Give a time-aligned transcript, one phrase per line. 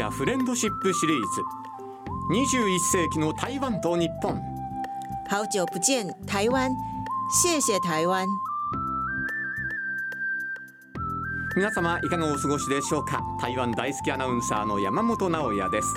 [0.00, 1.42] ジアフレンドシップシリーズ。
[2.30, 4.40] 21世紀の台湾と日本。
[5.28, 6.70] 好久不见台湾，
[7.30, 8.26] 谢谢台湾。
[11.54, 13.20] 皆様いかがお過ごしでしょうか？
[13.42, 15.88] 台湾大好きアナウンサーの山本直也です。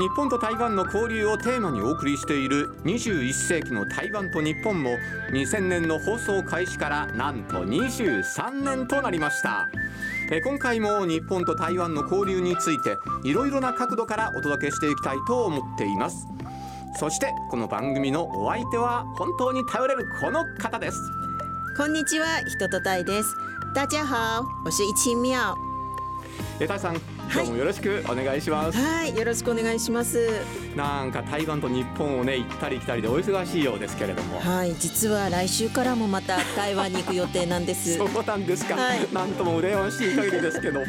[0.00, 4.96] 日本と台湾の交流をテーマにお送りしている21世紀の台湾と日本も
[5.30, 9.68] 2000年の放送開始からなんと23年となりました
[10.32, 16.26] えー今回も日本と台湾の交流についていろいろな角度からお届けしていきたいと思っています
[16.98, 20.98] そしてこの番組のお相手は本当に頼れるこの方です
[21.76, 23.34] こんにちは、人とたいです。
[23.74, 25.54] 大家好，我是一清妙。
[26.60, 27.00] えータイさん
[27.32, 30.28] 今日もよろしくお願いします、はい、よろしくお願いします。
[30.76, 34.38] なんか台湾と日本をね行ったり来たりでお忙しいようですけれども。
[34.38, 37.96] はい、実は来週からもまた台湾に行く予定なんです。
[37.98, 39.08] そうなんですか、はい。
[39.12, 40.86] なんとも羨ましい限りですけども、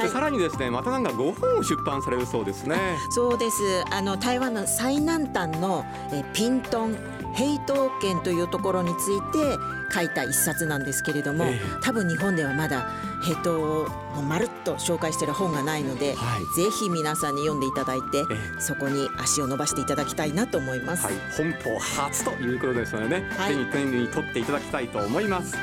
[0.00, 2.76] でさらにですねまたなんか5本を出版されるそうですね。
[3.10, 3.56] そうです。
[3.90, 6.96] あの台湾の最南端のえピントン
[7.34, 9.58] 平東県というところについて
[9.92, 11.60] 書いた一冊なんですけれども、ええ。
[11.82, 12.88] 多分日本ではまだ
[13.22, 16.62] 平東をもうまるっと紹介している本がないので、はい。
[16.62, 21.04] ぜひ皆さんに読んでいただいて、えそこに足を伸ばしていただきたいなと思います。
[21.04, 23.54] はい、本邦初ということですのでね、はい。
[23.54, 25.56] 手に手に取っていただきたいと思います。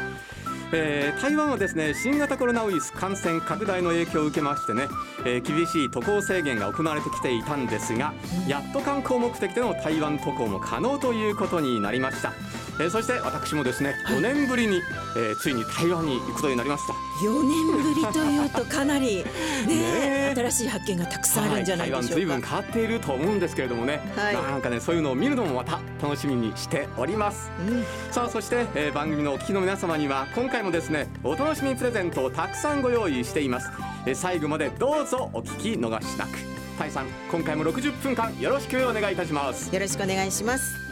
[0.73, 4.87] えー台湾はですね新型コロナウイルス感染拡大の影響を受けましてね、
[5.25, 8.13] えー厳しい渡航制限が行われてきていたんですが、
[8.47, 12.33] やっと観光目的での台湾渡航も可能ということになりました、
[12.79, 14.81] えーそして私もですね4年ぶりに、
[15.15, 16.93] えーついに台湾に行くことになりました。
[17.25, 19.25] 4年ぶりというとかなり
[19.67, 22.07] ね新しい発見がたくさんあるんじゃないでしょうか。
[22.13, 24.35] はい、台湾随分変わっていると思うんですけれどもね、はい。
[24.35, 27.49] なんかねそういうのを見るのもまた楽しみにしております。
[27.67, 27.85] うん。
[28.11, 33.69] さあそして、えー番組のお聞きの皆様には今回もですねお楽しみプレゼントをたくさんご用意しています、
[34.05, 36.29] えー最後までどうぞお聞き逃しなく。
[36.77, 39.73] タイさん今回も60分間よろしくお願いいたします。
[39.73, 40.86] よろしくお願いします。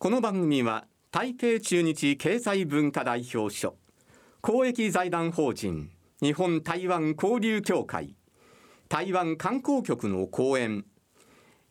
[0.00, 3.74] この番組は台北中日経済文化代表所
[4.40, 5.90] 公益財団法人
[6.22, 8.14] 日本台湾交流協会
[8.88, 10.84] 台湾観光局の講演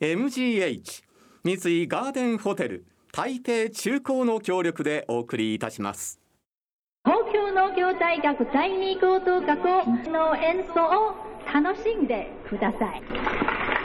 [0.02, 1.04] MGH
[1.46, 6.20] 三井ガーデンホテル台北中高の協力でお送りいたします
[7.06, 11.16] 東京農業大学第二高等学校の演奏を
[11.54, 13.77] 楽しんでください。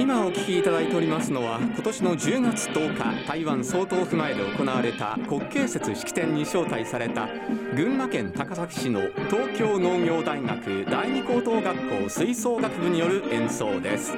[0.00, 7.28] 今お聞きいただいておりますのは今年の10月10日台湾総統府前で行われた国慶節式典に招待された
[7.76, 14.14] 群馬県高崎市の東京農業大学第二高等学校吹奏楽部による演奏です。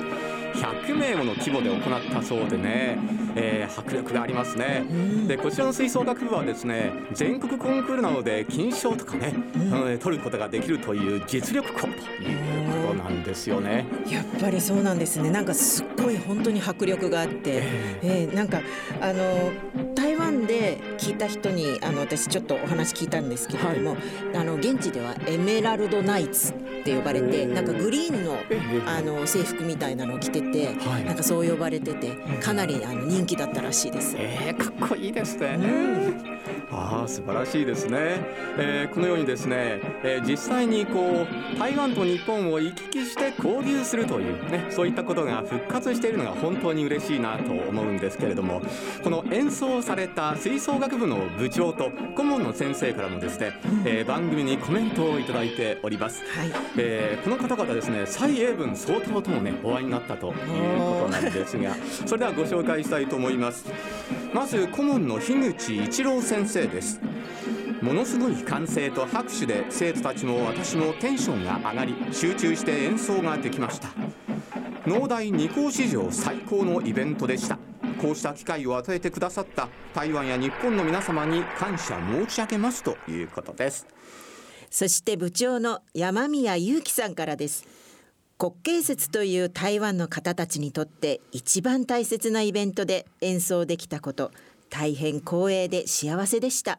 [0.55, 2.99] 100名もの規模で行ったそうでね、
[3.35, 4.85] えー迫力がありますね。
[5.27, 9.35] でこちらの吹奏楽部はですね全国コンクールなどで金賞とかね、
[9.73, 12.42] あのね取ることができるという実力校という
[13.13, 13.87] なんですよね。
[14.09, 15.31] やっぱりそうなんですね。
[15.31, 17.63] なんかすっごい本当に迫力があって、
[18.03, 18.61] えーなんか
[19.01, 19.53] あの
[19.95, 23.97] 台湾で聞いた人にあの私ちょっとお話聞いたんですけれども、
[24.35, 28.39] あの現地ではエメラルドナイツって呼ばれて、なんかグリーンの
[28.87, 31.05] あの制服みたいなのを着てて、はい。
[31.05, 34.17] なんかそう呼ばれてて、かなりあの人気だったらしいです。
[34.19, 35.59] えー、かっこいいですね。
[36.85, 37.99] ああ素晴らしいですね、
[38.59, 48.61] えーこのようにですね、えー実際にこう台湾と日本を行き来して交流するというねそういったことが復活しているのが本当に嬉しいなと思うんですけれども
[49.03, 53.53] この演奏された吹奏楽部の部長と顧問の先生からもですね、
[53.85, 56.23] えー番組にコメントをいただいております。
[56.25, 56.51] はい。
[56.77, 60.33] えーこの方々ですね蔡英文総統ともねお会いになったという
[60.79, 61.75] ことなんですが
[62.07, 63.65] それではご紹介したいと思います
[64.35, 66.99] まず顧問の樋口一郎先生です。
[67.81, 73.91] ものすごい歓声と拍手で生徒たちも私もテンションが上がり集中して演奏ができました。
[74.87, 77.59] 農大二校史上最高のイベントでした。
[78.01, 83.87] こうした機会を与えてくださった台湾や日本の皆様に感謝申し上げますということです。
[84.71, 87.65] そして部長の山宮裕樹さんからです。
[88.39, 94.33] 国慶節という台湾の方たちにとって一番大切なイベントで演奏できたこと。
[94.73, 96.79] 大変光栄で幸せでした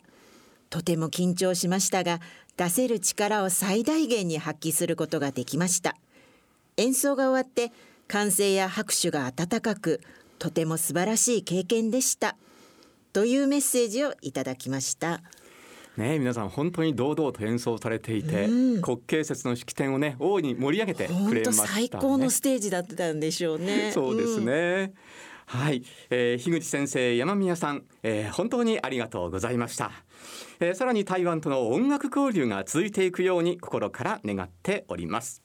[0.71, 2.19] とても緊張しましたが
[2.57, 5.95] 出せる力を最大限に発揮することができました
[6.77, 7.71] 演奏が終わって
[8.07, 10.01] 歓声や拍手が温かく
[10.39, 12.35] とても素晴らしい経験でした
[13.13, 15.21] というメッセージをいただきました
[15.95, 21.69] ね皆さん本当に堂々と演奏されていて、うん国慶節の式典をね大いに盛り上げてくれましたね。
[21.69, 23.91] 最高のステージだったんでしょうね。
[23.91, 24.93] そうですんね。
[25.45, 29.91] はい、えー、樋口先生、山宮さん、えー、本当にありがとうございました。
[30.59, 35.42] えー、さらに台湾との音楽交流が続いていくように心から願っております。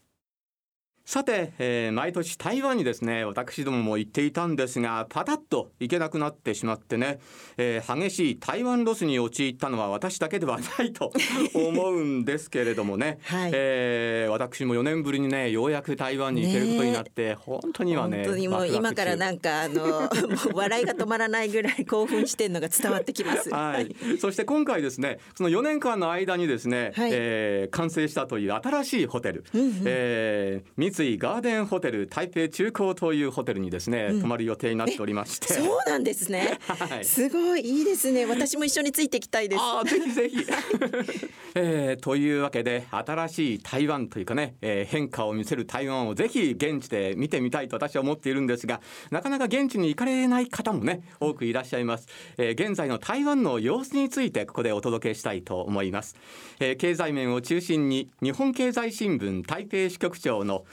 [1.09, 7.19] さて、えー、毎年台湾にですね私どもも行っていたんですがパタッと行けなくなってしまってね、
[7.57, 11.11] えー、激しい台湾ロスに陥ったのは私だけではないと
[11.57, 13.51] 思うんですけれどもね、はい。
[13.55, 20.11] えー私も4年ぶりにねようやく台湾に行けることになって、本当にはね本当にもう今から中なんかあの
[20.53, 23.49] 笑いが止まらないぐらい興奮してんのが伝わってきます。
[23.49, 27.11] はい、そして今回ですねその4年間の間にですね、はい。
[27.15, 29.83] えー完成したという新しいホテル、うんうん。
[29.87, 35.55] えー三井ガーデンホテル台北中高というホテルにですね、泊まる予定になっておりまして。
[35.55, 36.59] そうなんですね。
[36.67, 38.27] はいすごいいいですね。
[38.27, 39.61] 私も一緒についていきたいです。
[39.63, 40.37] ああぜひぜひ、
[41.55, 48.81] えーというわけで新しい台湾というかね、えー変化を見せる台湾をぜひ現地で見てみたいと私は思っているんですが
[49.11, 52.09] なかなか現地に行かれない方もね多くいらっしゃいます、
[52.39, 56.17] えー現在の台湾の様子についてここでお届けしたいと思います、
[56.59, 60.65] えー経済面を中心に日本経済新聞台北支局長の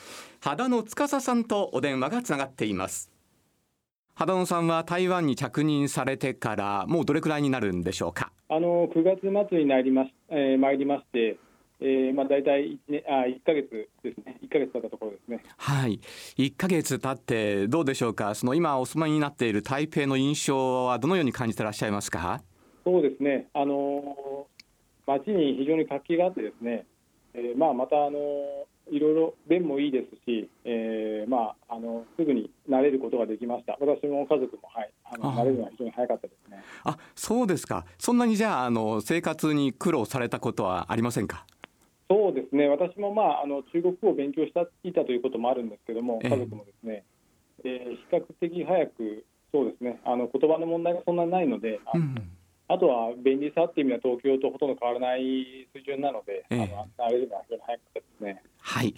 [0.48, 3.10] 秦野司さんとお電話がつながっています
[4.14, 8.32] 秦野さんは台湾に着任されてからもうどれくらいになるんでしょうか？
[8.50, 11.40] あの9月末になります、えー、参りまして、
[11.82, 15.44] えー、まあ大体一年あ1ヶ月ですね、1ヶ月経ったところですね。
[15.58, 16.00] はい、
[16.38, 18.36] 1ヶ月経ってどうでしょうか？
[18.36, 22.44] その今お住まいになっている台北の印象はどのように感じてらっしゃいますか？
[22.84, 24.46] そうですね、あのー
[25.08, 26.86] 街に非常に活気があってですね、
[27.34, 33.78] えーまあまたあのーいろいろ便もいいですし、えーまああのすぐに慣れることができました。
[33.80, 36.64] 私も家族もはい、あの慣れるのは非常に早かったですね。
[36.84, 37.86] あ、そうですか。
[37.98, 41.46] そんなにじゃああの生活に苦労されたことはありませんか？
[42.08, 47.04] そうですね、私も、まあ、あの中国語を勉強したいたということもあるんですけども、ええ家族もですね、
[47.64, 52.16] えー比較的早く、そうですね、あの言葉の問題がそんなにないので、あ,、うん。
[52.80, 58.44] とは便利さっていう意味では東京とほとんど変わらない水準なので、ええあの慣れるのは非常に早かったですね。
[58.60, 58.94] はい。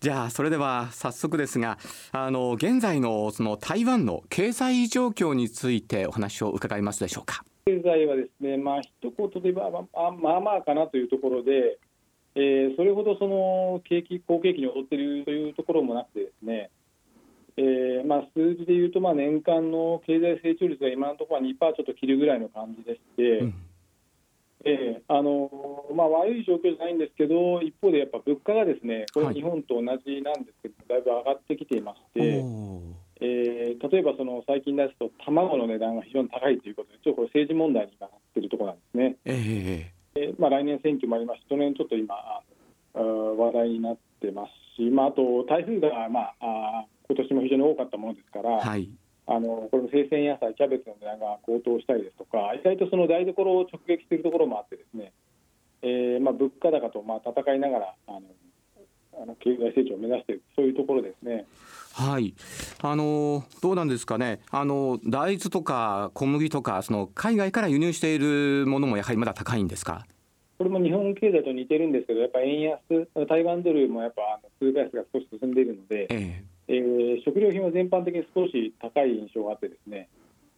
[0.00, 1.78] じゃあそれでは早速ですが、
[2.12, 7.44] あの現在のその台湾の経済状況についてお話を伺いますでしょうか。
[7.66, 11.78] 経済はですね、まあ一言で言えば、まあ、まあまあかなというところで、
[12.34, 16.70] えーそれほどその景気、好景気に劣っているというところもなくてですね、
[17.56, 23.54] えーまあ、数字でいうと、まあ、年間の経済成長率が今のところは2%ちょっと切るぐらいの感じでして、うん。
[24.64, 25.50] えーあの
[25.94, 29.34] まあ、悪い状況じゃないんですけど、一方でやっぱ物価がですね、これはい。
[29.34, 39.16] 日本と同じなんですけど、だいぶ上がってきていまして、えー例えばその最近ですと、卵の値段が非常に高いということで、ちょっとこれ、政治問題に今なっているところなんですね。
[39.24, 41.40] ええーまあ、来年選挙もあります。
[41.40, 42.42] し、去年ちょっと今、あ
[42.94, 48.90] あ話題になってますし、まあ、あと台風が、まあ、あ今年も非常に多かったものですから、えはい。
[49.24, 55.12] あのこれも生鮮野菜、キャベツの値段が高騰したりですとか、意外とその台所を直撃しているところもあって、ですね、
[55.82, 58.22] えーまあ、物価高とまあ戦いながらあの
[59.22, 61.46] あの経済成長を目指している、そういうところですね。
[61.94, 62.34] はい、
[62.80, 70.04] あのどうなんですかね、あの大豆とか小麦とか、その海外から輸入しているものもやはりまだ高いんですか？
[70.58, 72.80] これも日本経済と似てるんですけど、やっぱ円安、
[73.28, 80.08] 台湾ドルもやっぱあの通貨安が少し進んでいるので、ええー食料品は全般的に少し高い印象があってですね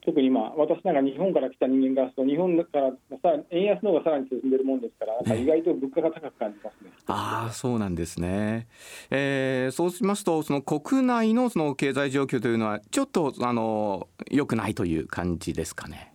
[0.05, 2.91] 特に今私なんか日本から来た人間からすると日本から
[3.23, 6.91] さ円安の方がさらに進んでいるもんですから意外と物価が高く感じますね。
[7.07, 8.67] ああ、そうなんですね。
[9.09, 16.13] えーそうしますと、その国内のその経済状況というのは、ちょっとあの良くないという感じですかね。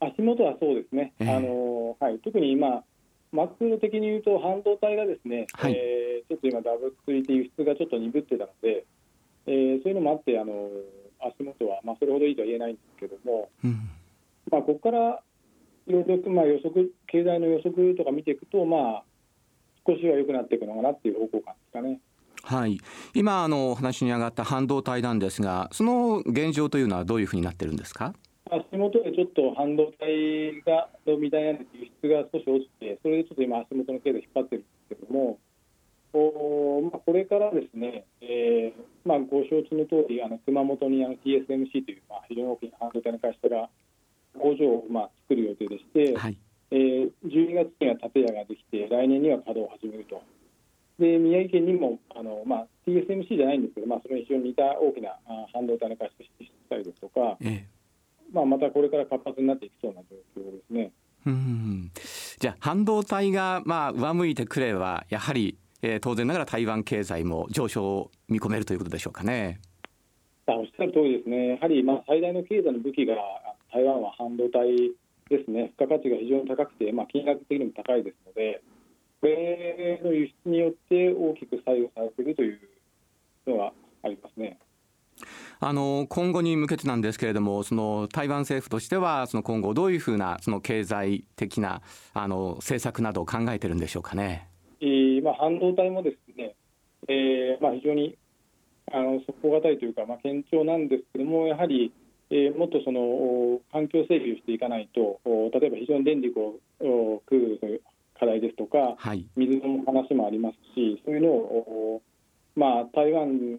[0.00, 2.84] 足元はそうですね、ええあのはい、特に今
[3.32, 8.84] マクロ的に言うと半導体がですね、はいえーちょっと今ダブついて輸出がちょっと鈍ってたので、
[9.46, 10.68] えーそういうのもあってあの
[11.20, 13.88] 足元は、まあ、それほどいいとは言えないんですけども、うん
[14.50, 15.20] まあ、ここから
[15.86, 19.02] いろいろ、まあ、予測経済の予測とか見ていくと、まあ、
[19.86, 22.00] 少しは良くなっていくのかなっていう方向感ですかね。
[22.42, 22.78] はい、
[23.14, 28.14] 今あのお話に上がった半導体なんですが、その現状というのはどういうふうになってるんですか？
[28.50, 30.88] 足元でちょっと半導体が
[31.18, 35.38] みたいな輸出が少し落ちて、それでちょっと今、足元の経済引っ張ってるんですけども、
[36.12, 43.68] おまあ、これからですね、えーまあ、ご承知の通り、あの熊本にあの TSMC という、まあ、非常に大きな半導体の会社が
[44.38, 46.38] 工場を、まあ、作る予定でして、はい。
[46.70, 50.22] えー12月には建屋ができて、来年には稼働を始めると。
[50.98, 57.77] で宮城県にもあの、まあ、TSMC じゃないんですけど、まあ、それに非常に似た大きなあ半導体の会社が出資したりですとか、ええ
[58.32, 60.92] まあ、またこれから活発になっていきそうな状況ですね。
[61.26, 61.90] うん
[62.38, 69.60] じゃあ半導体がまあ上向いてくればやはり、えー、当然ながら台湾経済も上昇を見込めるということでしょうかね。
[70.46, 73.16] おっしゃる通りですね、やはりまあ最大の経済の武器が
[73.72, 74.92] 台湾は半導体
[75.28, 78.62] ですね、付加価値が非常に高くて、まあ、金額的にも高いですので、
[79.20, 82.60] これの輸出によって大きく左右されているという
[83.46, 84.58] のはありますね。
[85.60, 91.82] あの今後に向けてなんですけれども、その台湾政府としては、その今後、どういうふうなその経済的な
[92.14, 94.48] あの政策などを考えてるんでしょうかね。
[94.80, 96.54] えーまあ、半導体もですね、
[97.08, 98.16] えーまあ、非常に
[98.92, 101.92] あの底堅いというか、まあ、堅調なんですけども、やはり、
[102.30, 105.20] えー、もっとその環境整備をしていかないと、
[105.58, 106.60] 例えば非常に電力を
[107.28, 107.80] 食うという
[108.18, 112.02] 課題ですとか、はい、水の話もありますし、そういうのを、
[112.54, 113.58] まあ、台湾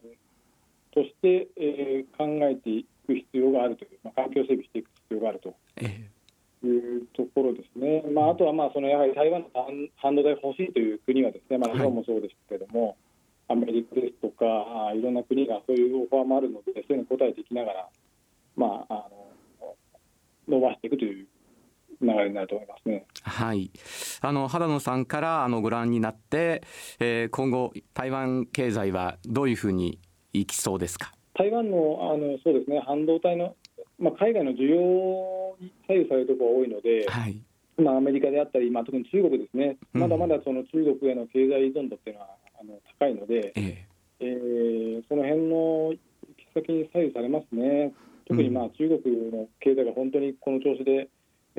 [0.94, 5.56] として、えー、考えていく必要があるという、まあ、環境整備していく必要があると。
[6.62, 9.48] いうところですね、まあ、あとはまあそのやはり台湾の
[9.96, 12.98] 半導体欲しいという国はですね、まあ、日本もそうですけれども、
[13.48, 14.46] はい、アメリカですとか、
[14.94, 17.88] いろんな国がそういうオファーもあるので、そういうのに応えていきながら、
[18.58, 19.76] まあ、あの
[20.50, 21.28] 伸ばしていくという
[22.02, 23.06] 流れになると思いますね。
[23.24, 23.72] はい。
[24.22, 26.64] あの原野さんからあのご覧になって、
[27.00, 30.00] えー、今後台湾経済はどういうふうに
[30.34, 31.12] いきそうですか？
[31.34, 33.56] 台湾のあのそうですね半導体の
[33.98, 37.42] まあ海外の需要に左右されるところが多いので、はい。
[37.78, 39.78] まあアメリカであったり、まあ特に中国ですね。
[39.94, 42.28] まだまだその中国への経済依存度っていうのは
[42.60, 43.86] あの高いので、え
[44.20, 45.98] ええー、その辺の行
[46.36, 47.94] き先に左右されますね。
[48.28, 51.10] 特にまあ中国の経済が本当にこの調子で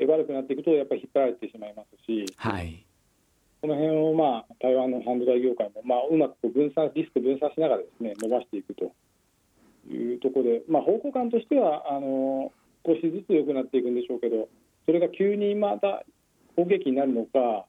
[0.07, 2.85] 悪くなっていくとやっぱり引っ張られてしまいますし、はい、
[3.61, 8.93] この辺をまあ台湾の半導体業界もまあうまく分散リスク分散しながらですね伸ばしていくと
[9.89, 12.53] いうところで、まあ、方向感としてはあの
[12.87, 14.49] 少しずつ良くなっていくんでしょうけど
[14.87, 16.05] それが急にまた
[16.57, 17.67] 攻撃になるのか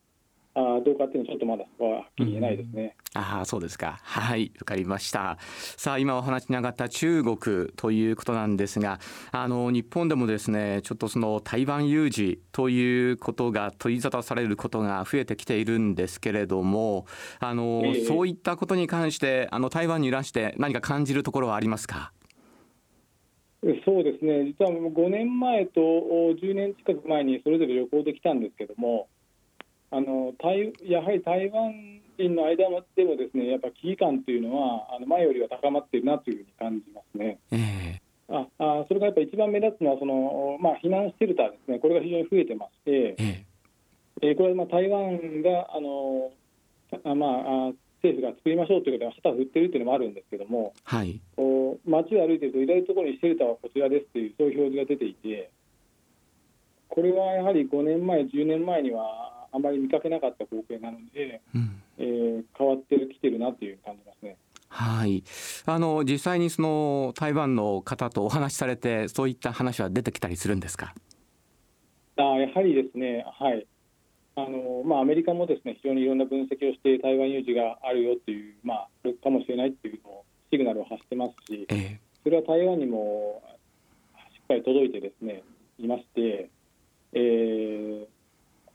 [0.53, 2.95] あどうかっていうのはちょっとまだはっきり言えないですね。
[3.15, 3.99] うん、あそうですか。
[4.01, 5.37] はいわかりました。
[5.39, 8.99] さあ今お話に上がった中国ということなんですが
[9.31, 17.05] あの日本でもですねちょっとその台湾有事ということが取り沙汰されることが増えてきているんですけれども
[17.39, 22.11] あの、えー、そういったことに関してあの台湾にいらして何か感じるところはありますか？
[23.85, 24.43] そうですね。
[24.45, 29.07] 実は5年前と10年近く前にそれぞれ旅行できたんですけども
[29.91, 37.39] あの台やはり台湾人の間でもですねやっぱ危機感というのはあの前よりは高まっているなというふうに感じますね。
[37.51, 46.31] えー、ああそれがやっぱり一番目立つのはその、まあ、避難シェルターですね、これが非常に増えてまして、えー、えー、これはまあ台湾があの
[47.03, 47.71] あ、まあ、
[48.03, 55.51] 政府が作りましょうということで旗を振っているというのもあるんですけども、はい、こう街を歩いていると、至る所にシェルターはこちらですという、そういう表示が出ていて、
[56.89, 64.37] これはやはり5年前、10年前には、あまり見かけなかった光景なので、うん、えー、変わってきてるなという感じますね。
[64.69, 65.23] はい、
[65.65, 70.93] あの実際にその台湾の方とお話しされてそういった話は出てきたりするんですか？
[72.15, 73.67] あやはりですね、はい。
[74.33, 83.43] あのまあ、アメリカもですね非常にいろんな分析をして台湾有事があるよっていう、まあ、あるかもしれないっていうのをシグナルを発してますし、えー、それは台湾にも
[84.33, 85.43] しっかり届いてですね
[85.79, 86.49] いまして、
[87.11, 88.07] えー、も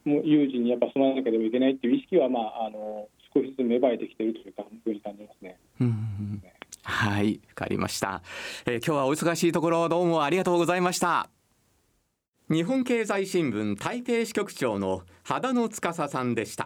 [0.07, 5.59] 有事にやっぱ備えなければいけないっていう意識は、まあ、あの少しずつ芽生えてきているというふうに感じますね。
[5.81, 6.43] うん
[6.83, 8.23] はい、わかりました、
[8.65, 11.29] えー、今日はお忙しいところどうもありがとうございました。
[12.49, 16.66] 日本経済新聞台北支局長の秦野司さんでした。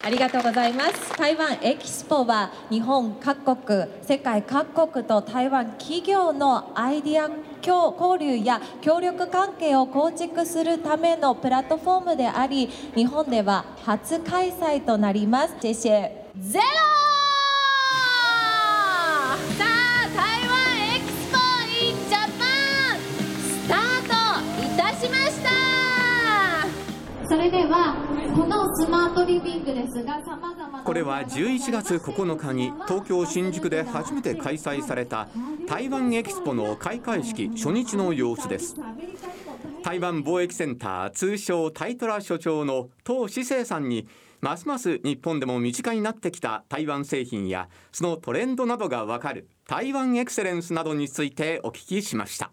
[0.00, 1.18] ありがとうございます。
[1.18, 7.28] 台湾エキスポは日本各国世界各国と台湾企業のアイディア
[7.66, 15.56] 交流や協力関係を構築するためのプラットフォームであり日本では初開催となります。
[15.60, 15.80] 谢謝
[16.38, 16.64] ゼロ
[19.58, 20.60] さあ台湾
[20.94, 22.44] エキスポインジャパ
[22.94, 24.14] ンスタート
[24.64, 25.48] いたしました。
[27.28, 27.96] それでは
[28.74, 35.28] スマートリビングですが様々これは11月9日に東京新宿で初めて開催された
[35.66, 38.76] 台湾エキスポの開会式初日の様子です。
[39.82, 44.06] 台湾貿易センター通称タイトラ所長の唐志生さんに
[44.40, 52.50] ますます日本でも身近になってきた台湾製品やそのトレンドなどがわかる台湾エクセレンスなどについてお聞きしました。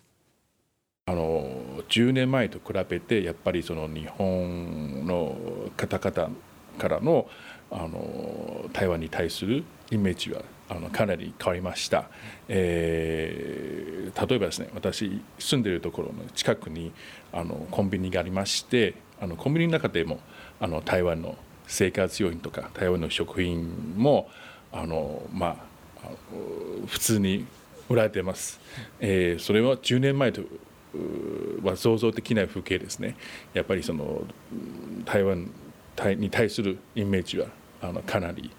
[1.08, 1.46] あの
[1.88, 5.38] 10年前と比べてやっぱりその日本の
[5.78, 6.32] 方々
[6.80, 7.28] からの
[7.70, 12.10] あの台湾に対するイメージはあのかなり変わりました、
[12.48, 16.92] えー、例えばですね私住んでいるところの近くに
[17.32, 20.20] あのコンビニがありましてあのコンビニの中でも
[20.60, 21.36] あの台湾の
[21.68, 24.28] 生活用品とか台湾の食品も
[24.72, 25.64] あのま
[26.04, 26.08] あ
[26.88, 27.46] 普通に
[27.90, 28.60] 売られてます、
[29.00, 30.42] えー、それは10年前と
[31.64, 33.16] は想像できない風景ですね。
[33.54, 34.24] やっぱりその
[35.06, 35.50] 台湾
[36.18, 37.48] に対するイメージは
[37.82, 38.52] あのかなり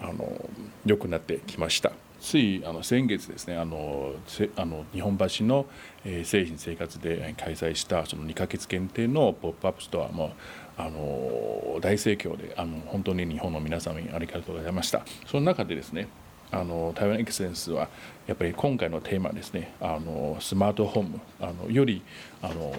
[0.00, 0.48] あの
[0.84, 1.92] 良くなってきました。
[2.20, 4.14] ついあの先月ですねあの
[4.56, 5.66] あの日本橋の、
[6.04, 10.32] えー、誠品生活で開催したその2ヶ月限定のポップアップストアも
[10.76, 15.04] あの大盛況であの本当に日本の皆様にありがとうございました。
[15.26, 16.06] その中でですね
[16.52, 17.88] あの台湾エクセレンスは
[18.26, 22.02] やっぱり今回のテーマですねあのスマートホームあのより
[22.42, 22.72] あの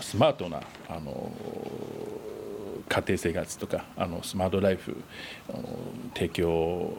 [0.00, 1.30] スマートなあの
[2.88, 4.96] 家庭生活とかあのスマートライフ
[6.14, 6.92] 提供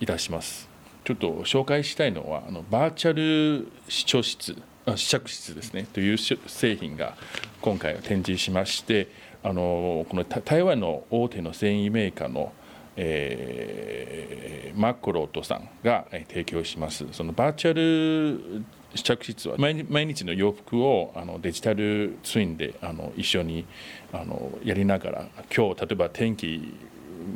[0.00, 0.68] いたします。
[1.04, 4.56] ちょっと紹介したいのはあのバーチャル視聴室
[4.96, 7.14] 試着室ですねという製品が
[7.60, 9.08] 今回展示しまして
[9.42, 12.52] あのこの台湾の大手の繊維メーカーの
[12.96, 17.06] えー、マクロートさんが提供します。
[17.12, 23.66] そのバーチャル試着室は毎日の洋服をあのデジタルツインであの一緒に
[24.12, 26.74] あのやりながら今日例えば天気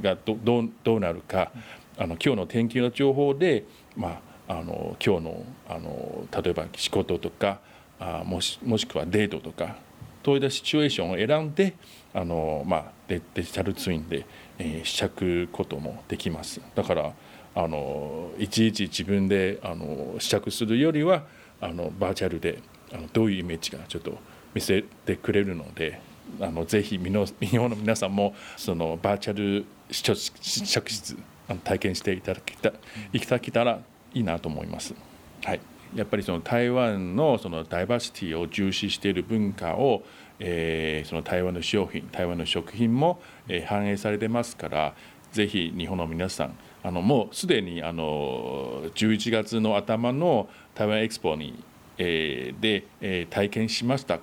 [0.03, 1.51] がどどうどうなるか
[1.97, 3.65] あの今日の天気の情報で、
[3.97, 7.61] まあ、あの今日のあの例えば仕事とか
[7.99, 9.77] あもしもしくはデートとか
[10.25, 11.75] そういったシチュエーションを選んで
[12.13, 14.27] あの、まあ、デデジタルツインで、
[14.59, 17.13] えー、試着こともできますだから
[17.55, 21.25] あのいちいち自分であの試着するよりは
[21.61, 22.63] あのバーチャルで
[22.93, 24.17] あのどういうイメージがちょっと
[24.55, 26.01] 見せてくれるので
[26.41, 27.27] あのぜひ日本
[27.71, 31.17] の皆さんもそのバーチャル試着試着室
[31.65, 32.73] 体験していただけた
[33.13, 33.81] いただけたら
[34.15, 34.95] いいなと思います。
[35.45, 35.61] はい
[35.95, 40.03] やっぱりその台湾のそのダイバーシティを重視している文化を、
[40.41, 44.95] えー、その台湾の商品台湾の食品も、えー、反映されてますから
[45.33, 51.63] ぜひ日本の皆さんあのもうすでにあの11月の頭の台湾エクスポに、
[51.99, 54.21] えー、で、えー、体験しました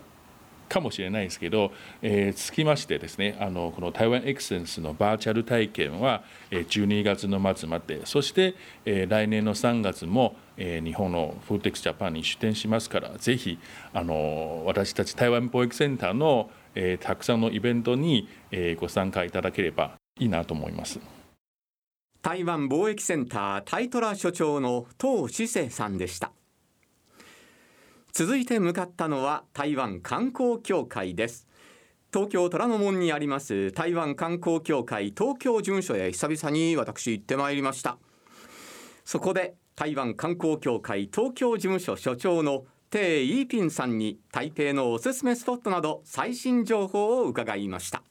[0.67, 13.59] かもしれないですけど、えー、つきましてですねあのこの台湾エクセンスのバーチャル体験は、えー、12月の末までそして、えー、来年の3月も、えー、日本のフーテックスジャパンに出展しますからぜひ
[13.93, 20.99] あの私たち台湾貿易センターの、えー、たくさんのイベントに、えー、ご参加いただければいいなと思います。
[22.21, 26.31] 台湾貿易センタータイトラ所長の唐志生さんでした。
[28.17, 31.49] 続いて向かったのは台湾観光協会です
[32.13, 37.97] 東京虎ノ門にあります台湾観光協会東京事務所へ久々に私行ってまいりました
[39.03, 48.01] そこで台湾観光協会東京事務所所長のテイ・イーピンさんに台北のおすすめスポットなど最新情報を伺いました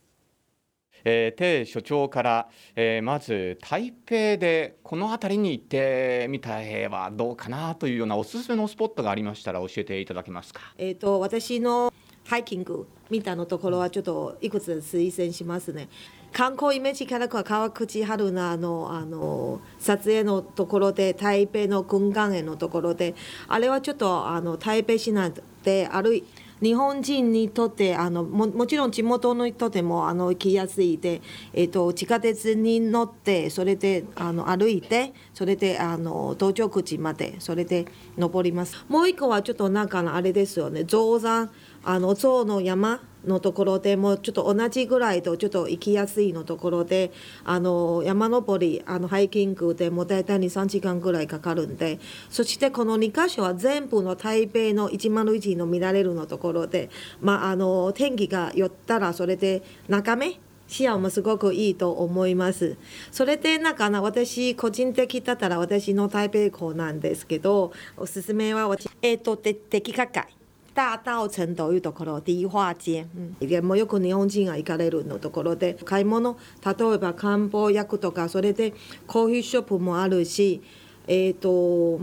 [1.07, 10.63] えー、テ所長から、えー、まず台北でこの辺りに行ってみたらはどうかなというようなおすすめのスポットがありましたら教えていただけますか？
[10.79, 11.93] えっ、ー、と私の
[12.25, 15.91] ハイキング見たのところはちょっといくつ推薦しますね。
[16.35, 23.15] 観光イメージからは川口春奈のあの撮影のところで台北の軍艦園のところで
[23.47, 26.25] あれはちょっとあの台北市内で歩い
[26.61, 31.21] 日本人にとってあのももちろん地元の人でもあの行きやすいで、
[31.53, 38.85] えーと、地下鉄に乗ってそれであの歩いてそれであの到着口までそれで登ります。
[38.89, 40.85] もう一個はちょっとなんかあれですよね。
[40.85, 41.51] 象山。
[41.85, 47.13] あの象の山のところでもちょっと同じぐらいとちょっと行きやすいのところで
[47.45, 51.99] あの山登りあのハイキングでも大体23時間ぐらいかかるんで
[52.31, 62.79] そしてこの2か所は全部の台北の101の見られるのところで、まあ、あの天気が寄ったらそれで中目視野もすごくいいと思います。
[63.13, 70.34] それでなんかな私個人的だったら私の台北校なんですけどおすすめはえっ、ー、と的確会。
[70.75, 73.07] 大道城というところ迪化街、
[73.41, 78.75] うん、でもよく日本人が行かれるのところで買い物例えば漢方薬とかそれで
[79.07, 80.63] コーヒーショップもあるし
[81.07, 82.01] えっ、ー、と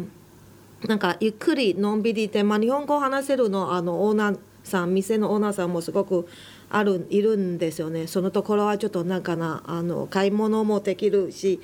[0.87, 6.27] なんかゆっくりのんびりで、まあ、日本語を話せるのあのオーナーさん店のオーナーさんもすごく
[6.69, 11.59] あるいるんですよねそのところはちょっとなんかなあの買い物もできるし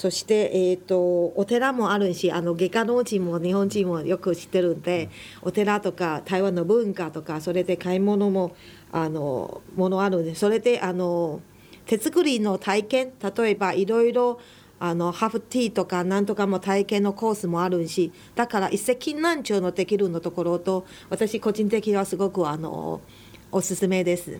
[0.00, 5.10] そして、えーと、お寺もあるしあの外科の人も日本人もよく知ってるんで、
[5.42, 8.56] お寺とか台湾の文化とかそれで買い物も
[8.92, 11.42] あのものあるんでそれであの
[11.84, 14.40] 手作りの体験例えばいろいろ
[14.78, 23.02] あのハーフティーとかなんとかも体験のコースもあるしだから一石何鳥のできるのところと私個人的にはすごくあの
[23.52, 24.38] おすすめです。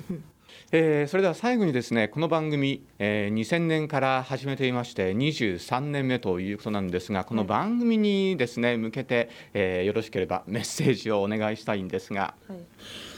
[0.72, 12.34] えー、それでは最後にですねこの番組、えー、2000年から始めていまして23年目ということなんですがこの番組にですね向けて、えー、よろしければメッセージをお願いしたいんですが。
[12.46, 12.58] はい。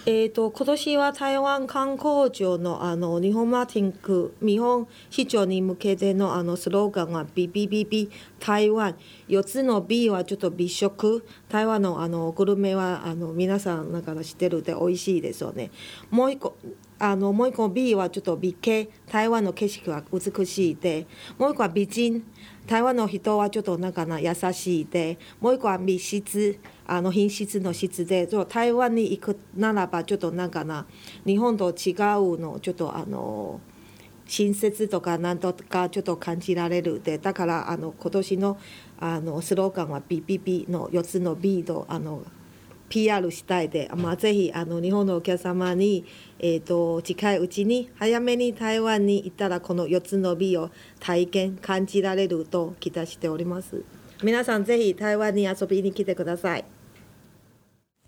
[0.04, 8.10] えーと、今年は台湾観光庁のあの日本マーティング日本市長に向けてのあのスローガンは BBBB
[8.40, 8.96] 台湾。
[9.28, 15.70] 4つの B はちょっと美食台湾のあのグルメはあの皆さんなんか知ってるで美味しいですよね。
[16.10, 16.56] もう一個
[17.04, 22.24] あのもう一個 B はちょっと美形台湾の景色は美しいでもう一個は美人
[22.64, 30.86] 台湾の人はちょっとなんかな優しいでもう一個は密室あの品質の質で台湾に行くならばちょっとなんかな
[31.26, 33.58] 日本と違うのちょっとあの
[34.28, 38.58] 親切とかなんとかちょっと感じられるでだからあの今年の
[39.00, 42.22] あのスローガンは BPP の4つの B とあの
[42.92, 46.04] PR したいで、まあ、ぜひあの日本のお客様に、
[46.38, 53.82] えーと、近いうちに早めに台湾に行ったらこの4つの美を体験感じられると期待しております。
[54.22, 56.66] 皆さんぜひ台湾に遊びに来てください。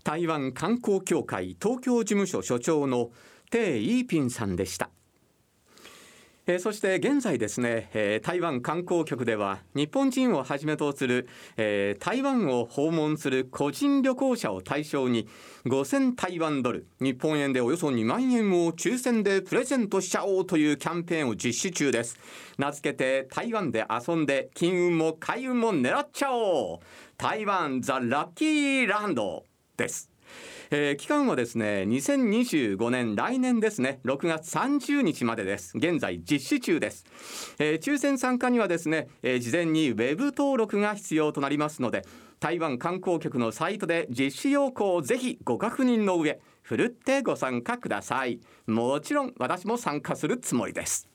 [0.03, 3.09] 台湾観光協会東京事務所所長の
[3.49, 4.91] テイ・イーピンさんでした。
[6.47, 11.27] えー、そして現在ですね、えー、台湾観光局では日本人をはじめとする、
[11.57, 15.27] えー、台湾を訪問する個人旅行者を対象に
[15.65, 22.17] 5000台湾ドル日本円でおよそ2万円を抽選でプレゼントしちゃおうというキャンペーンを実施中です。
[22.57, 26.85] 名付けて台湾で遊んで金運も開運も狙っちゃおう。
[27.17, 29.45] 台湾ザ・ラッキーランド
[29.77, 30.14] です。
[30.77, 34.01] えー、期間はですね2025年来年ですね。
[34.03, 35.71] 6月30日までです。
[35.77, 37.05] 現在実施中です、
[37.59, 42.05] えー、抽選参加にはですね、えー、事前にウェブ登録が必要となりますので
[42.41, 48.41] 台湾観光局のサイトで実施要項をぜひご確認の上ふるってご参加ください。
[48.67, 51.07] もちろん私も参加するつもりです、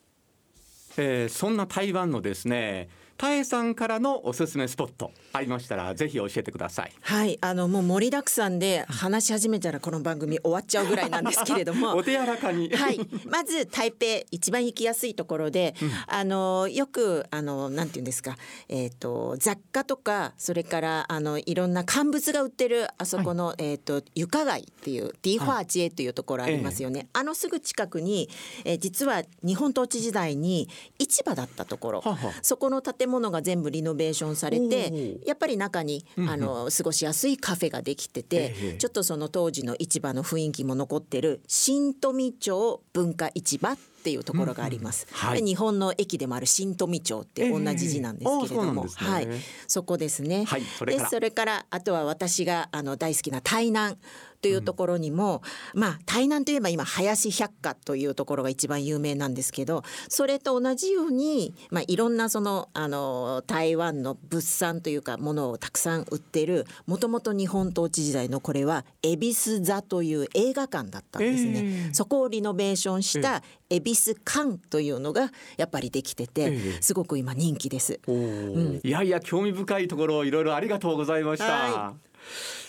[0.97, 2.89] えー、そんな台湾のですね
[3.21, 6.91] たえさんからのおすすめスポットありましたらぜひ教えてください。
[7.01, 11.93] はいあのもう盛りだくさんで話し始めたらこの番組終わっちゃうぐらいなんですけれども。
[11.97, 12.69] お手柔らかに。
[12.73, 12.99] はい。
[13.27, 27.07] まず台北一番行きやすいところで、うん、あのよくあのなんていうんですかえっ、ー、と雑貨とかそれからあのいろんな乾物が売ってるあそこの、はい、えっ、ー、と床街っていうディーファーチエというところありますよね、はい。
[27.13, 28.29] あのすぐ近くに、
[28.65, 32.03] えー、実は日本統治時代に市場だったところ。
[32.41, 49.27] そこの建物が全部リノベーションされてやっぱり中にあの過ごしやすいカフェができてて、ちょっとその当時の市場の雰囲気も残ってる新富町文化市場っていうところがあります、うんはい、日本の駅でもある新富町って同じ字なんですけれども、えーね、はい。
[49.67, 53.97] そこですね、はい、それでそれからあとは私があの大好きな台南
[54.41, 55.41] というところにも、
[55.73, 71.51] うん、まあ台南といえば今林百貨というところが一番有名なんですけどそれと同じように、まあ、いろんなそのあの台湾の物産というかものをたくさん売ってるもともと日本統治時代のこれは恵比寿座という映画館だったんですね。
[71.55, 82.10] えー、そこをリノベーションした恵比寿館というのがやっぱりできてて、すごく今人気です、うん、いやいや興味深いところいろいろありがとうございました、はい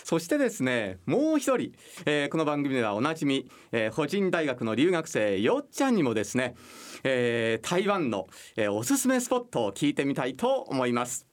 [0.03, 1.71] そしてですねもう一人、
[2.05, 6.55] えー、この番組ではおなじみ、えー、保人大学の留学生よっちゃんにもですね、
[7.03, 11.27] えー、台湾の、えー、おすすめスポットを聞いてみたいと思います。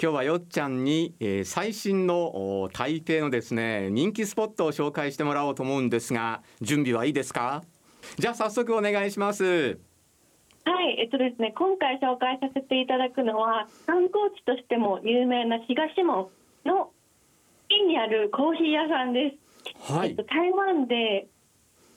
[0.00, 7.62] 今日はよっちゃんに、えー、最新の台北のですね人気スポットを紹介してもらおうと思うんですが準備はいいですか？
[8.18, 9.78] じゃあ早速お願いします。
[10.64, 16.30] はい、えっとですね、今回紹介させていただくのは観光地としても有名な東門
[16.64, 16.90] の
[17.84, 19.36] 近にあるコーヒー屋さんで
[19.86, 19.92] す。
[19.92, 21.28] はい、えっと、台湾で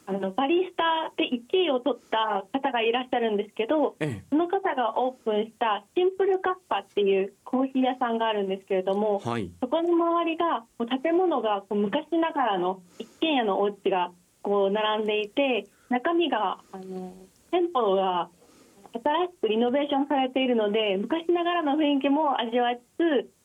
[0.05, 14.11] あのバリスタで1位を取った方がいらっしゃるんですけど、ええ、その方がオープンしたシンプルカッパっていうコーヒー屋さんがあるんですけれども、はい、そこの周りがこう建物がこう昔ながらの一軒家のお家が
[14.43, 17.13] こう並んでいて中身があの
[17.51, 18.29] 店舗が
[18.93, 23.36] 新しくリノベーションされているので昔ながらの雰囲気も味わいつつ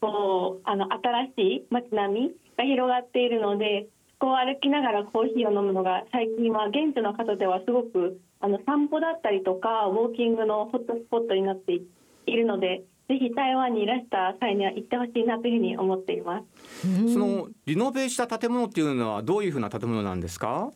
[0.00, 3.86] こうあの新しい街並みが広がっているので
[4.18, 11.80] こう歩きながらコーヒーを飲むのが最近は現地の方ではすごくあの散歩だったりとかウォーキングのホットスポットになって
[12.26, 16.42] いるのでぜひ台湾にいらした際には行ってほしいなというふうに思っていま
[16.82, 17.12] す。
[17.12, 20.72] そのリノベした建物っていうのはどういうふうな建物なんですか？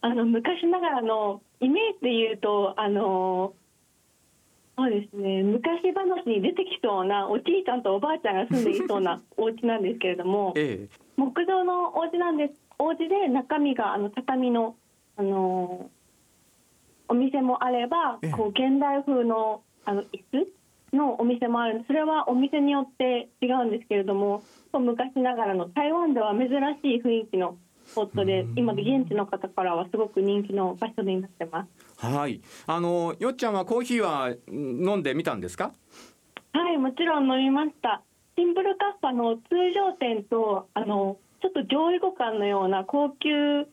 [0.00, 3.54] あの昔ながらのイメージで言うとあの
[4.76, 5.42] そうですね。
[5.42, 12.54] 昔話に出てきそうなおじいちゃんとおばあちゃんが住んでいそうな お家なんですけれども、ええ、木造のお家なんです。
[12.78, 14.76] お家で中身があの畳の
[15.16, 15.90] あの
[17.08, 26.48] お店もあればこう現代風のあの椅子のお店もあるそれはお店によって違うんですけれども昔ながらの台湾では珍
[26.82, 31.91] しい雰囲気のスポットで今現地の方からはすごく人気の場所になってます。
[32.02, 32.40] はい。
[32.66, 35.72] あのよっちゃんはコーヒーは飲んでみたんですか？
[36.52, 38.02] はいもちろん飲みました。
[38.36, 39.42] シンプルカッパの通
[39.74, 43.64] 常店とあのちょっと上位互換のような高級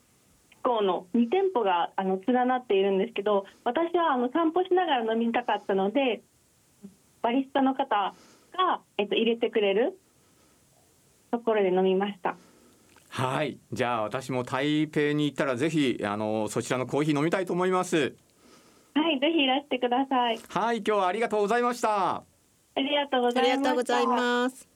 [0.64, 6.22] 校の2店舗があの連なっているんですけど私はあの散歩しながら飲みたかったので
[7.22, 8.14] バリスタの方
[8.58, 9.98] が、えっと、入れてくれる
[11.32, 12.36] ところで飲みました。
[13.20, 13.60] はい。
[13.74, 18.16] じゃあ私も台北に行ったらぜひあのそちらのコーヒー飲みたいと思います。
[18.94, 20.40] はいぜひいらしてください。
[20.48, 22.16] はい今日はありがとうございました。
[22.16, 22.24] あ
[22.78, 24.70] りがとうございます。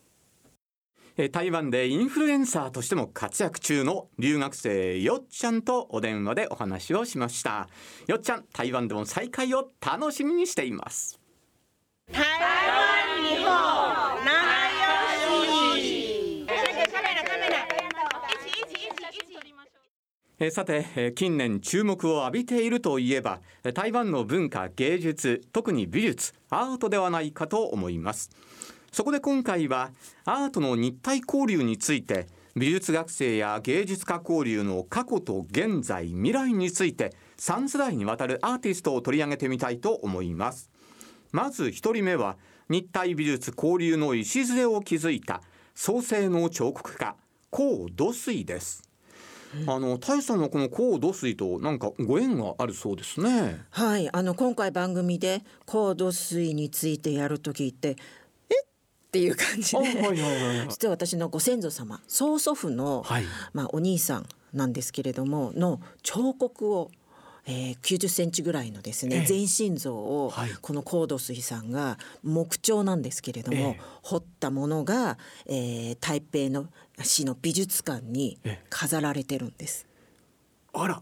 [1.31, 7.69] 台湾でインフルエンサーとしても活躍中の留学生よっちゃんとお電話でお話をしました。
[8.07, 11.19] よっちゃん台湾でも再会を楽しみにしています。
[12.11, 13.45] 台湾日本
[14.25, 14.33] 仲
[15.45, 16.03] 良し
[20.45, 23.39] えさて近年注目を浴びているといえば
[23.73, 28.29] 台湾の文化芸術特に美術アートではないかと思います。
[28.91, 29.91] そこで今回は
[30.25, 32.27] アートの日体交流について
[32.57, 40.69] 美術学生や芸術家交流の過去と現在未来について3世代にわたるアーティストを取り上げてみたいと思います。
[41.31, 42.35] まず1人目は
[42.67, 45.41] 日体美術交流の礎を築いた
[45.73, 47.15] 創世の彫刻家
[47.49, 48.92] 高土水です。
[49.67, 53.61] あの大さんはこの高土水となんかご縁があるそうですね。
[53.69, 57.95] はい、あの今回番組で高土水についてやると聞いてっ
[59.13, 66.89] ていう感じで、はいはいはい、 実は私のご先祖様曽祖父の、はい、まあ、お兄さんなんですけれどもの彫刻を
[67.45, 76.67] えー、90センチぐらいのですね、えー、全身像を、はい、この高度水さんが木彫なんですけれども、えー、彫ったものが、えー、台北の
[77.01, 78.37] 市の美術館に
[78.69, 79.87] 飾られてるんです。
[80.73, 81.01] あら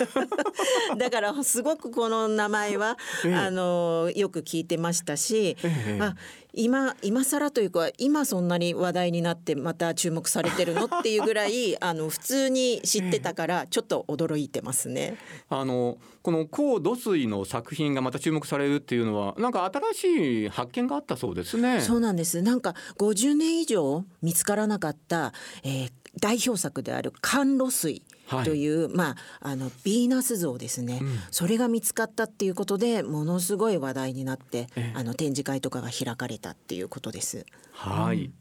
[0.96, 6.14] だからすごくこの名前は、ええ、あのよく聞いてましたし、え、あ
[6.52, 15.16] 今今更というか今そんなに話題になってまた注目されてるのっていうぐらい あの普通に知ってたからちょっと驚いてますね。
[15.48, 21.80] あのこの高土水の作品がまた注目されるっていうのはなんか新しい発見があったそうですね。
[21.80, 22.42] そうなんです。
[22.42, 28.02] なんか50年以上見つからなかった、えー、代表作である甘露水
[28.44, 37.46] という、はい、まああのヴィーナス像ですね、うん、それが見つかったっていうことでものすごい話題になって、あの展示会とかが開かれたっていうことです。
[37.72, 38.34] はい、うん。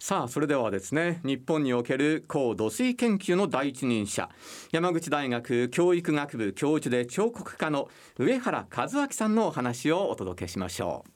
[0.00, 4.30] さあそれではですね日本における高土水研究の第一人者
[4.72, 11.10] 山口大学教育学部教授で彫刻家の上原和明さんのお話をお届けしましょう。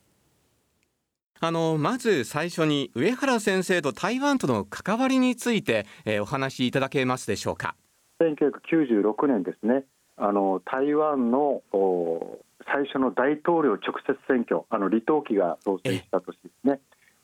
[1.41, 7.75] あのまず最初に上原先生と台湾との関わりについて、えー、お話しいただけますでしょうか
[8.33, 9.85] 1996年ですね。
[10.17, 11.63] あの台湾の
[12.67, 16.81] 最初の大統領直接選挙あの李登輝が当選した年ですね、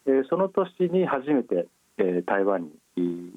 [0.06, 3.32] えー、その年に初めて、えー、台湾に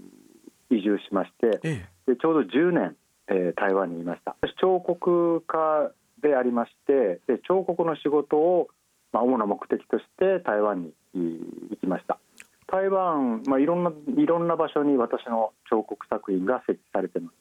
[0.71, 2.95] 移住しまして、えでちょうど10年、
[3.27, 4.35] えー、台湾にいました。
[4.59, 8.69] 彫刻家でありましてで彫刻の仕事を
[9.13, 12.19] まあ、主な目的として台湾に行きました。
[12.67, 17.35] 台湾、まあ、いろんないろんな場所に私の彫刻作品が設置されています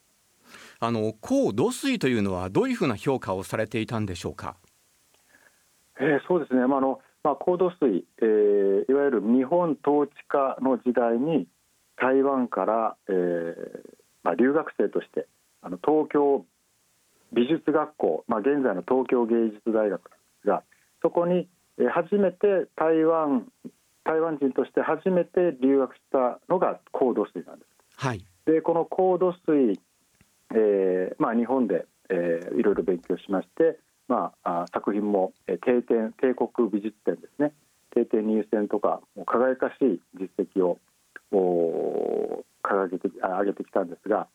[0.85, 4.57] あの高土水というのはどういうふうな評価をされていたんでしょうか、
[6.01, 11.47] えー、そうですね、まああのまあ、高土水、えー、いわゆる日本統治下の時代に
[11.97, 13.55] 台湾から、えー
[14.25, 15.29] まあ、留学生として
[15.61, 16.45] あの東京
[17.33, 20.01] 美術学校、まあ、現在の東京芸術大学
[20.45, 20.65] が
[21.01, 21.49] そこに
[21.95, 23.47] 初めて台湾
[24.05, 28.05] 台湾人として初めて留学したのが高度水なんです。
[28.05, 29.79] はい、でこの高度水、
[30.55, 37.53] えーまあ、日本で、えー、いろいろ勉強しまして、まあ、あ作品も、えー、定点帝国美術展ですね。
[37.95, 40.79] 定点入選とか輝かしい実績を
[41.31, 44.29] お掲げてあ上げてきたんですが、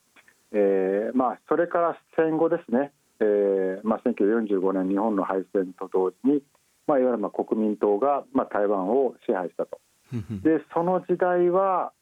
[0.52, 6.42] えーまあ、それから戦後ですね、えーまあ、1945年日本の敗戦と同時に
[6.88, 9.78] まあ、いわゆるまあ国民党がまあ台湾を支配したと。
[10.42, 11.92] でその時代は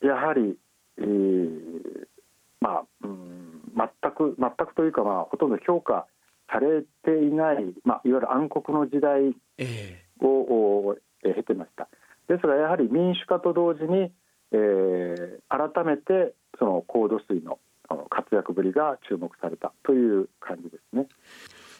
[0.00, 0.56] やはり、
[0.98, 2.06] えー、
[2.62, 6.06] まあ、うん、全く全くというか、まあ、ほとんど評価
[6.48, 9.34] されていない、まあ、いわゆる暗黒の時代
[10.20, 10.94] を、
[11.24, 11.88] えー、経てました。
[12.28, 14.12] ですがやはり民主化と同時に、
[14.52, 17.58] えー、改めてその高度水の
[18.08, 21.08] 活躍ぶりが注目されたという感じですね。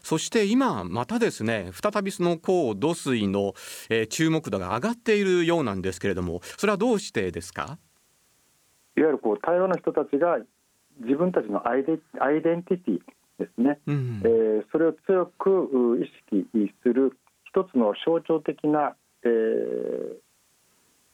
[0.03, 3.55] そして今またですね再びその高土水の、
[3.89, 7.79] えー、注目度が上がっているようなんですけれどもそれはどうしてですか？
[8.97, 10.39] いわゆるこう台湾の人たちが
[11.01, 12.99] 自分たちのアイデアイデンティティ
[13.39, 20.15] ですね、うん、えー、それを強く意識する一つの象徴的な、えー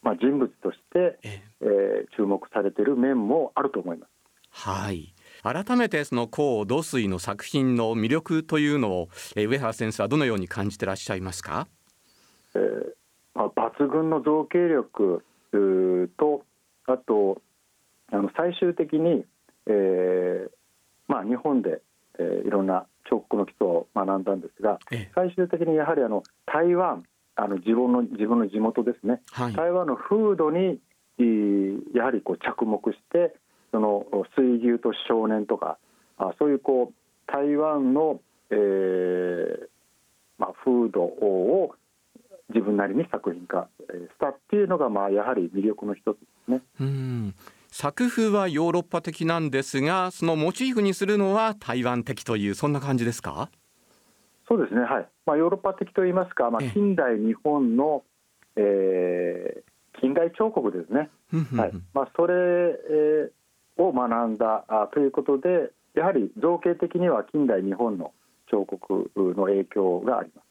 [0.02, 2.06] まあ、人物として、ええ。
[2.10, 4.10] ー、注目されている面もあると思います。
[4.50, 5.14] はい。
[5.42, 11.68] 改めてその高土水の作品の魅力というのを、えー、上原先生はどのように感じてらっしゃいますか、
[12.54, 12.60] えー
[13.34, 15.22] まあ、抜群の造形力
[16.16, 16.44] と
[16.86, 17.40] あと
[18.10, 19.24] あの最終的に、
[19.68, 20.50] えー
[21.06, 21.80] まあ、日本で、
[22.18, 27.04] えー、いろんな彫刻の基礎を学んだんですが、ええ、最終的にやはりあの台湾
[27.36, 30.80] あの自分の自分の地元ですね、はい、台湾の風土に
[31.94, 33.34] やはりこう着目して
[33.70, 35.78] その水牛と少年とか
[36.18, 39.68] あそういうこう台湾の、えー
[40.38, 41.74] まあ、風土を
[42.50, 46.60] 自分なりに作品化したっていうのが、まあ、やはり魅力の一つですね。
[46.80, 47.34] うん
[47.80, 53.50] 作風はヨーロッパ的なんですがそのモチーフにするのは台湾的というそんな感じですか？
[54.48, 58.02] そうですねはい、まあ、ヨーロッパ的といいますか、まあ、近代日本の、
[58.56, 61.08] えー、近代彫刻ですね、
[61.56, 61.72] はい。
[61.94, 68.12] まあ、それ、えー、を学んだあということでやはり造形的には近代日本の
[68.50, 70.44] 彫刻の影響があります。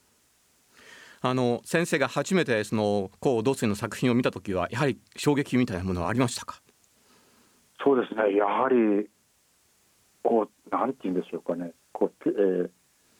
[1.20, 6.62] あの先生が初めてその高土水の作品を見た時はやはり衝撃みたいなものはありましたか？
[7.88, 8.36] そうですね。
[8.36, 9.08] やはり
[10.22, 11.72] こうなんて言うんでしょうかね。
[11.92, 12.70] こう、えー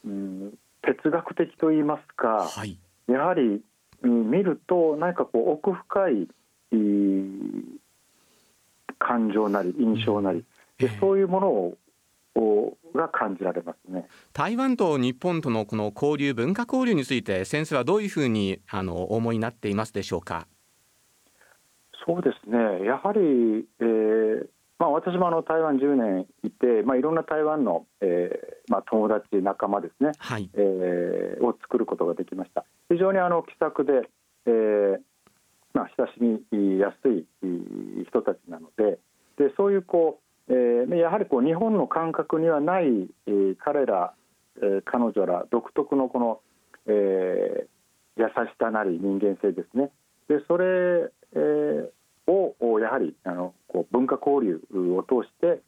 [0.05, 3.63] うん、哲学的と言いますか、はい、やはり、
[4.03, 6.29] うん、見ると何かこう奥深い
[8.99, 10.45] 感情なり印象なり、
[10.81, 14.07] うん、そういうものをが感じられますね。
[14.35, 20.47] 台湾と日本とのこの交流文化交流について先生はどういうふうにあの思いになっていますでしょうか？
[22.07, 22.85] そうですね。
[22.85, 24.47] やはり、えー
[24.79, 32.65] まあ、私もあの台湾10年いて、まあ、いろんな台湾の、えーまあ、友達仲間ですね、はい、えー、を作ることができました。
[32.89, 34.09] 非常にあの気さくで、
[34.47, 34.99] えー
[35.75, 37.27] まあ、親しみやすい
[38.09, 38.99] 人たちなので
[39.37, 42.87] でそういうこう、えー、やはりこう日本の感覚にはない、
[43.27, 44.15] えー、彼ら、
[44.61, 46.41] えー、彼女ら独特のこの、
[46.87, 49.91] えー、優しさなり人間性ですね。
[50.29, 51.91] でそれ、えー、
[52.29, 54.61] をやはりあのこう文化交流
[54.97, 55.63] を通して、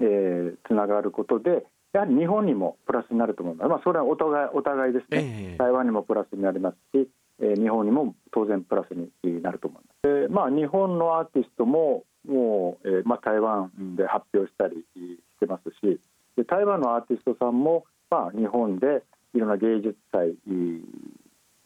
[0.00, 7.08] えー、つながることでやはり日本にもプラスになると思います、まあ、それはお互いお互いですね、えー、台湾にもプラスになりますし、
[7.40, 10.22] えー、日本にも当然プラスになると思います。
[10.22, 16.00] でまあ、日本のアーティストももう、えーまあ、台湾で発表したりしてますし
[16.36, 19.02] で台湾のアーティストさんも、まあ、日本で
[19.34, 20.36] いろんな芸術祭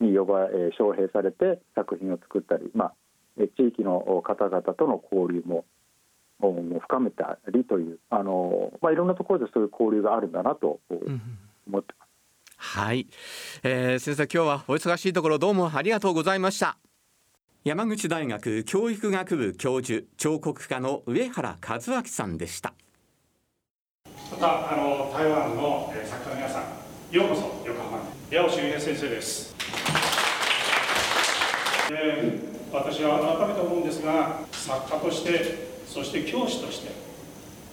[0.01, 2.95] に呼ば、えー、招聘されて作品を作ったり、まあ、
[3.37, 5.65] 地域の方々との交流も
[6.39, 11.09] 深めたりというあの、まあ、いろんなところでそういう交流があるんだなと思って
[11.67, 11.85] ます。
[12.79, 13.07] うん、はい、
[13.63, 16.79] えー、先生今日はお忙しいところどうもありがとうございました。
[17.65, 22.75] 山口大学教育学部教授彫刻家の上原和明さんでした。
[24.31, 26.63] またあの台湾の、えー、作家の皆さん
[27.15, 29.55] ようこそ横浜に八尾修平先生です、
[31.93, 36.91] えー私は改めて思うんですが作家としてそして教師として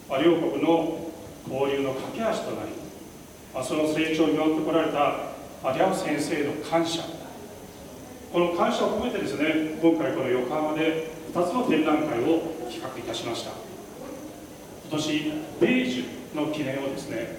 [0.10, 1.10] 両国の
[1.49, 5.34] 交流の架け橋となりその成長を見守ってこられた
[5.74, 7.03] リャオ先生の感謝。
[8.32, 12.39] この感謝を込めてですね今回この横浜で2つの展覧会を
[12.70, 13.51] 企画いたしました。
[14.89, 16.03] 今年米寿
[16.34, 17.38] の記念をですね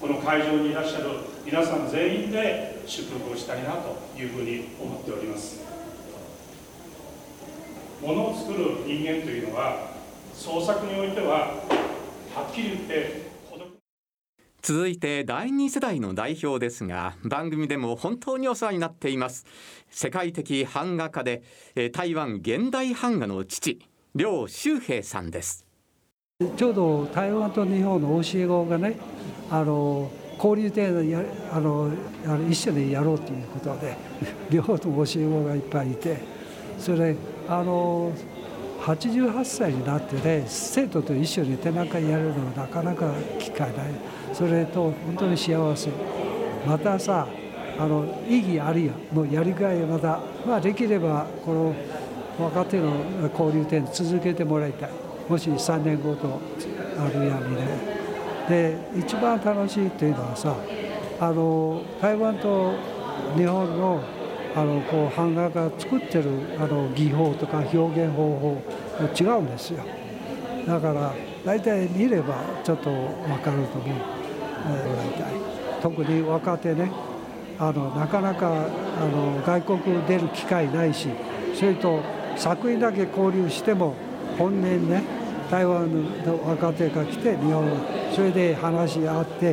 [0.00, 1.10] この会場にいらっしゃる
[1.46, 5.71] 皆さん全員で祝福をしたいなというふうに思っております。
[8.02, 9.92] ものを作る人間というのは
[10.34, 11.54] 創作においては
[12.34, 13.32] はっきり言って
[14.60, 19.44] 続いて第2世代の代表ですが番組でも本当にお世話になっています。
[19.90, 21.42] 世界的版画家で
[21.92, 23.80] 台湾現代版画の父
[24.14, 25.66] 梁修平さんです。
[26.56, 28.96] ちょうど台湾と日本の教え子がね
[29.50, 31.90] あの交流でやあの
[32.48, 33.96] 一緒にやろうということで
[34.48, 36.18] 両方とも教え子がいっぱいいて
[36.78, 37.16] それ
[37.48, 38.12] あの
[38.80, 43.90] 88歳になってね生徒と一緒に展覧会やるのはなかなか機会ない。
[44.32, 45.90] それと本当に幸せ。
[46.66, 47.26] またさ
[47.78, 51.74] あの意義あるよもうやりがいまた、まあ、できればこの
[52.38, 52.92] 若手の
[53.32, 54.90] 交流展続けてもらいたい。
[55.28, 56.40] もし3年後と
[56.98, 57.92] あるやにね。
[58.48, 60.56] で一番楽しいっていうのはさ
[61.20, 62.74] あの台湾と
[63.36, 64.02] 日本の
[64.54, 68.62] あのこう版画が作ってるあの技法とか表現方法も
[69.18, 69.84] 違うんですよ。
[70.66, 71.12] だから
[71.44, 73.96] 大体見ればちょっと分かると思う、
[74.68, 75.82] えー、大体。
[75.82, 76.90] 特に若手ね。
[77.58, 81.08] あのなかなかあの外国出る機会ないし
[81.54, 82.00] それと
[82.36, 83.94] 作品だけ交流しても
[84.36, 85.04] 本年ね
[85.50, 85.88] 台湾
[86.24, 87.70] の若手が来て日本
[88.14, 89.52] それで話し合って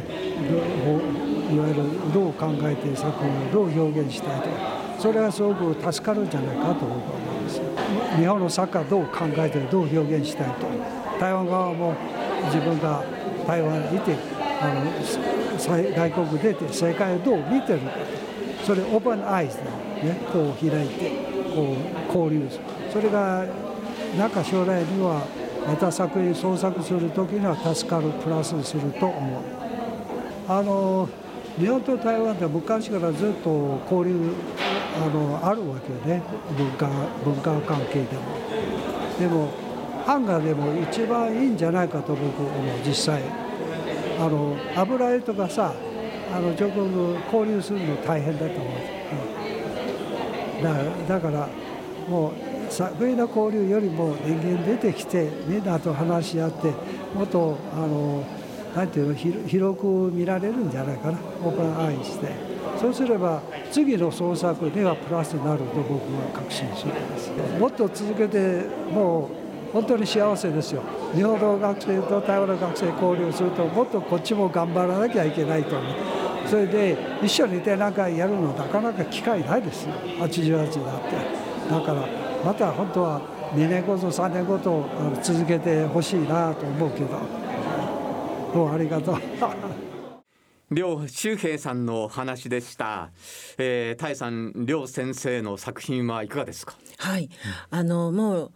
[1.53, 4.78] いわゆるどう考えて作品をどう表現したいとか。
[4.99, 7.61] それはすごく助かるんじゃないかと僕は思います。
[8.17, 10.67] 日本の作家どう考えてどう表現したいと。
[11.19, 11.95] 台湾側も
[12.45, 13.03] 自分が
[13.47, 14.15] 台湾にいて
[14.61, 14.83] あの
[15.57, 17.91] 外国出て世界をどう見てるか
[18.65, 19.63] それオープンアイズで、
[20.09, 21.11] ね、こう開いて
[21.55, 21.75] こ
[22.13, 22.63] う交流する。
[22.91, 23.45] それが
[24.17, 25.21] なんか将来には
[25.65, 29.43] また作品創作する時には助かるプラスすると思う。
[30.47, 31.07] あの
[31.57, 34.31] 日本と台湾って昔からずっと交流
[34.95, 36.23] あのあるわけよね。
[36.57, 36.87] 文化
[37.23, 38.23] 文化関係でも。
[39.19, 39.49] でも
[40.07, 42.51] 版画でも一番いいんじゃないかと僕思う
[42.85, 43.21] 実際。
[44.19, 45.73] あの油絵とかさ
[46.33, 46.69] あの直接
[47.33, 48.67] 交流するの大変だと思う、
[50.57, 50.63] うん、
[51.07, 51.47] だだから
[52.09, 52.33] も
[52.67, 56.73] う作品の交流よりも人間出てきてみんなと話し合って
[57.15, 58.23] もっとあの
[58.75, 61.17] なんていうの広く見られるんじゃないかな。
[61.43, 62.48] オープンアイして。
[62.77, 63.41] そうすれば
[63.71, 67.31] 次の創作にはプラスになると僕は確信するんです。
[67.59, 69.29] もっと続けても
[69.71, 70.81] う本当に幸せですよ。
[71.13, 75.93] 日本の学生と台湾の学生交流するともっとこっちも頑張らなきゃいけないと思う
[76.47, 81.15] それで一緒にいてなんかやるのなかなか機会ないですよ88だって。
[81.69, 82.07] だから
[82.43, 83.21] また本当は
[83.53, 84.85] 2年後と3年後と
[85.21, 87.49] 続けてほしいなと思うけど。
[88.53, 89.15] どうありがとう。
[90.71, 93.09] 両周平さんの話でした。
[93.57, 96.75] えー、タイさん、両先生の作品はいかがですか？
[96.97, 97.29] はい、
[97.71, 98.51] あのもう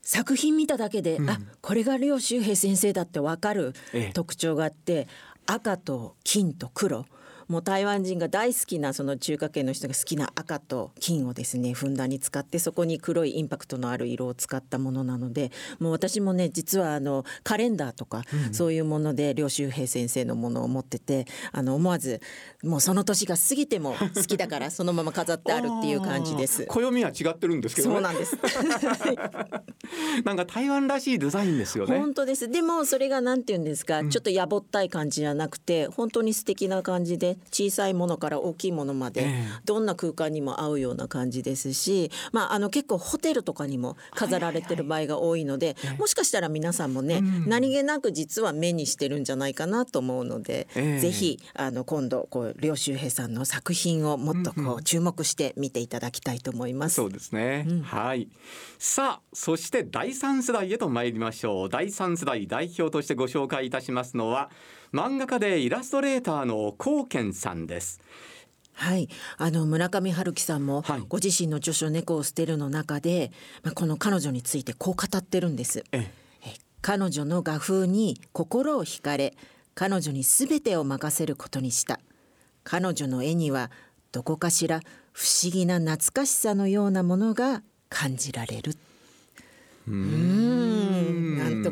[0.00, 3.74] 作品見ただけで、うん、あこれが両周平先生だってわかる
[4.12, 5.08] 特徴があって、ええ、
[5.46, 7.06] 赤と金と黒
[7.52, 18.22] もう台湾人が大好きなその中華系の人が好きな赤と金をですねふんだんに使ってそこに黒いインパクトのある色を使ったものなのでもう私もね実はあのカレンダーとか、
[18.52, 22.22] そういうもので両周平先生のものを持っててあの思わず
[22.64, 26.64] もうその年が過ぎても好きだからそのまま飾ってあるっていう感じです。
[26.64, 28.38] 暦は違ってるんですけど、ね、そうなんです。
[30.24, 31.98] なんか台湾らしいデザインですよね。
[31.98, 32.48] 本当です。
[32.48, 39.28] でもそれがなんて言うんですか、うん、ちょっとやぼったい感じじゃなくて本当に素敵な感じで小さいものから大きいものまで、
[39.64, 56.96] どんな空間にも合うような感じですし、まあ、あの結構ホテルとかにも飾られてる場合が多いので、もしかしたら皆さんもね、何気なく実は目にしてるんじゃないかなと思うので、えー、ぜひあの今度こう両周平さんの作品をもっとこう注目して見ていただきたいと思います。
[56.96, 58.28] そうですね、うん、はい。
[58.78, 61.68] さあそして第三世代へと参りましょう。
[61.68, 64.50] 第三世代代表としてご紹介いたしますのは
[64.92, 68.00] 漫画家でイラストレーターの高健さんです。
[68.74, 73.32] はい、あの村上春樹さんもご自身の著書「猫を捨てる」の中で、
[73.62, 75.84] まあ、この彼女についてこう語ってるんです。
[75.92, 76.10] え
[76.82, 79.34] 彼女の画風に心を惹かれ
[79.74, 82.00] 彼女に全てを任せることにした。
[82.64, 83.70] 彼女の絵には
[84.10, 84.80] どこかしら
[85.12, 88.76] 不思議な懐かしさのようなものが感じられる。
[89.88, 90.91] うん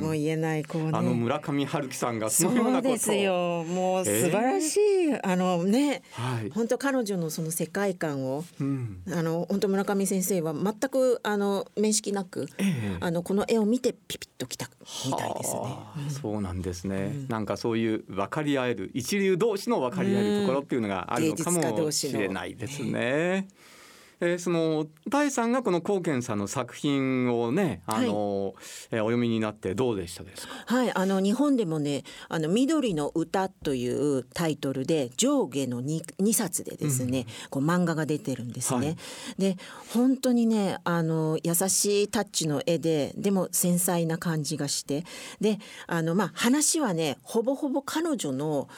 [0.01, 2.91] も言えないこう、ね、あの村上春樹さんがそのようなこと。
[2.91, 3.65] ですよ。
[3.65, 4.81] もう素晴らしい、
[5.11, 14.69] えー、あのね、はい、本当彼女のその世界観を、うん、あの本当村上先生は全くあの面識なく、えー、あのこの絵を見てピピッときた
[15.07, 15.61] みたいですね、
[16.05, 23.49] うん、そうなんですね、うん、なんかそういう分かり合える一流同士の分かり合えるところっていうのがあるのかもしれないですね。
[24.21, 28.55] えー、その大さんがこの高健さんの作品をねあの、はい、
[28.93, 30.53] えー、お読みになってどうでしたですか？
[30.67, 38.87] はいあの日本でもね「あの緑の歌」というタイトルで上下の 2, 2冊でですね、うん、こう漫画が出てるんですね。
[38.87, 38.97] はい、
[39.39, 39.57] で
[39.93, 45.05] 本当にねあの優しいタッチの絵ででも繊細な感じがして
[45.41, 48.69] であのまあ話はねほぼほぼ彼女の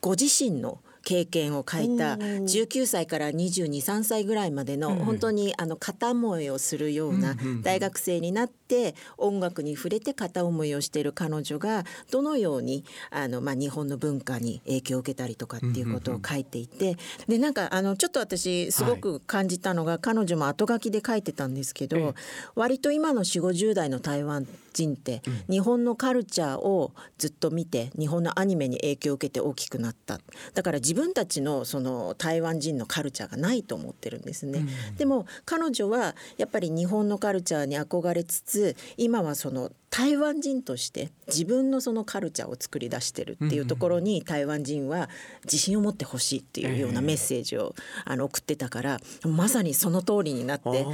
[0.00, 16.96] ご自身の経験を書いた19歳から223歳ぐらいまでの本当にあの片思いをするような大学生になってて音楽に触れて片思いをしている彼女がどのようにあの、まあ、日本の文化に影響を受けたりとかっていうことを書いていて、
[17.28, 22.14] でなんかあのちょっと私すごく感じたのが、はい、彼女も後書きで書いてたんですけど、
[22.54, 25.20] 割と今の4 5 0代の台湾人って、
[25.50, 30.18] 日本のカルチャーをずっと見て日本のアニメに影響を受けて大きくなった。
[30.54, 34.60] だから自分たちのその台湾人のカルチャーがないと思ってるんですね、
[34.90, 38.61] うん、でも彼女はやっぱり日本のカルチャーに憧れつつ
[38.96, 45.10] 今はその台湾人として自分のそのカルチャーを作り出してるっていうところに台湾人は
[45.44, 47.74] 自信を持ってほしいっていうようなメッセージを
[48.06, 50.86] あの送ってたからまさにその通りになって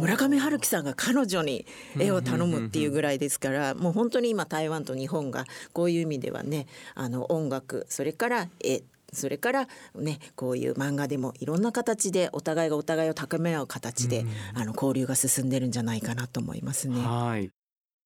[0.00, 1.64] 村上春樹さんが彼女に
[1.98, 8.82] 絵を頼むっていうぐらいですからもう本当に今台湾と日本がこういう意味ではねあの音楽それから絵
[9.12, 17.00] それからねこういう漫画でもいろんな形でお互いがお互いを高め合う形で、あの交流が進んでるんじゃないかなと思いますね。
[17.00, 17.50] はい。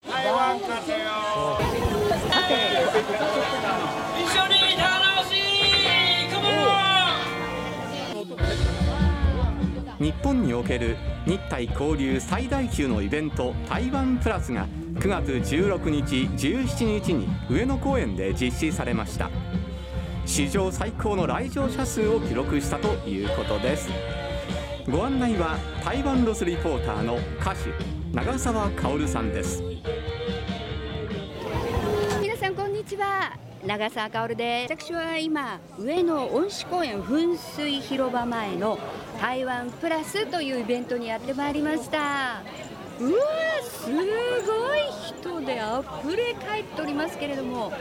[0.09, 0.77] 台湾風よ
[4.19, 5.47] 一緒に楽しい
[9.99, 10.97] 日本における
[11.27, 19.31] 日台交流最大級のイベント台湾プラスが9月16日17日に上野公園で実施されました
[20.27, 23.89] 史上最高の来場者数を記録したということです。
[24.91, 27.71] ご案内は台湾ロスリポーターの歌手
[28.13, 29.63] 長澤薫さんです。
[32.21, 33.37] 皆さんこんにちは。
[33.65, 34.75] 長澤薫です。
[34.75, 38.79] 私は今上野恩賜公園噴水広場前の
[39.21, 42.43] 台湾プラスというイベントにやってまいりました。
[42.99, 43.19] うわ
[43.63, 44.03] すご
[44.75, 47.73] い人であふれ返っておりますけれども、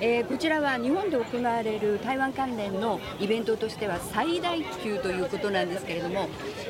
[0.00, 6.28] えー、こちらは日本で行われる台湾関連のイベントとしては最大級ということなんですけれども、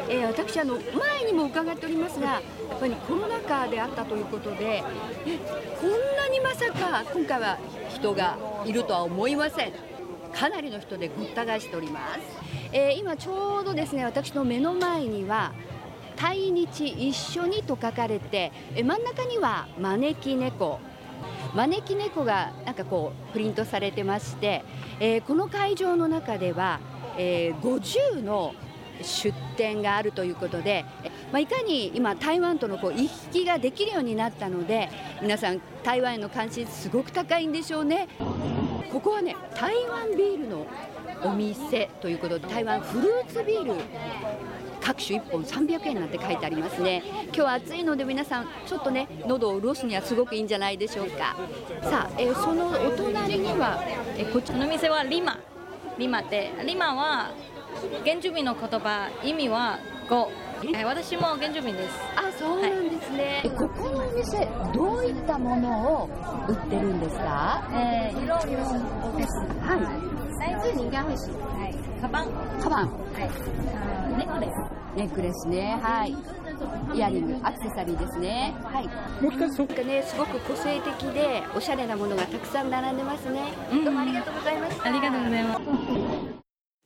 [0.09, 2.41] えー、私あの前にも伺っておりますがや
[2.75, 4.83] っぱりコロナ禍であったということで
[5.27, 5.39] え
[5.81, 7.59] こんなにまさか今回は
[7.91, 9.91] 人がいるとは思いません。
[10.33, 12.21] かなりの人でごった返しております、
[12.73, 15.53] えー、今ちょうどですね私の目の前には
[16.21, 20.79] 対日一緒にと書かれて真ん中には招き猫。
[21.55, 24.63] 招き猫がなんかこうプリントされてまして、
[25.01, 26.79] えー、この会場の中では、
[27.17, 28.55] えー、50の
[29.03, 30.85] 出店があるということで、
[31.33, 34.91] まあ、いかに今台湾とのこう行き来ができるようになったので
[35.23, 38.09] 皆さん台湾への関心すごく高いんでしょうね。
[38.93, 40.67] ここはね台湾ビールの
[41.23, 43.73] お店ということで台湾フルーツビール
[44.81, 47.03] 各種1本300円なんて書いてありますね。
[47.27, 51.37] 今日は暑いので皆さんちょっとね喉を潤すにはすごくいいんじゃないでしょうか。
[51.83, 53.83] さあ、えー、そのお隣には、
[54.17, 54.59] えー、こちら。
[54.59, 55.39] の店はリマ。
[55.99, 57.31] リマってリマは
[58.05, 59.79] 原住民の言葉意味は
[60.09, 61.99] 5、はい、私も原住民です。
[62.17, 66.09] あそうなんですね、はい、ここのお店どういったものを
[66.49, 67.69] 売ってるんですか？
[67.73, 69.31] えー、いろいろです。
[69.61, 71.61] はい来自你应该会喜欢。
[71.61, 71.75] はい。
[72.01, 72.29] カバン？
[72.63, 72.89] カバン。
[72.89, 73.31] はい。
[74.17, 74.97] ネックレス。
[74.97, 75.79] ネックレスね。
[75.83, 76.17] はい。
[76.95, 78.55] イヤリング、アクセサリーですね。
[78.65, 78.87] はい。
[79.23, 83.53] もう一回そっかね、すごく個性的でおしゃれなものがたくさん並んでますね。
[83.71, 84.89] どうもありがとうございました。
[84.89, 85.61] ありがとうございます。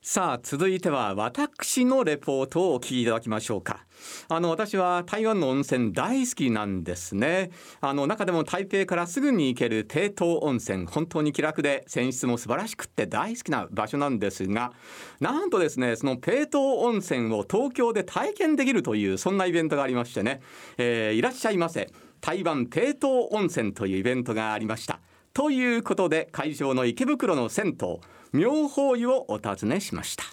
[0.07, 3.87] さあ続いては私のレポートをお聞きいただきましょうか。
[4.29, 7.49] あの私は台湾の温泉大好きなんですね。
[7.81, 14.73] あの中でも台北からすぐに行ける低東温泉本当に気楽で泉質も素晴らしくって大好きな場所なんですが
[15.19, 20.41] なんとですねその低東温泉を東京で体験できるというそんなイベントがありましてね、
[20.77, 21.89] えー、いらっしゃいませ。
[22.21, 24.99] 台湾低東温泉というイベントがありました。
[25.33, 27.99] ということで会場の池袋の銭湯
[28.33, 30.23] 妙法湯をお尋ねしました、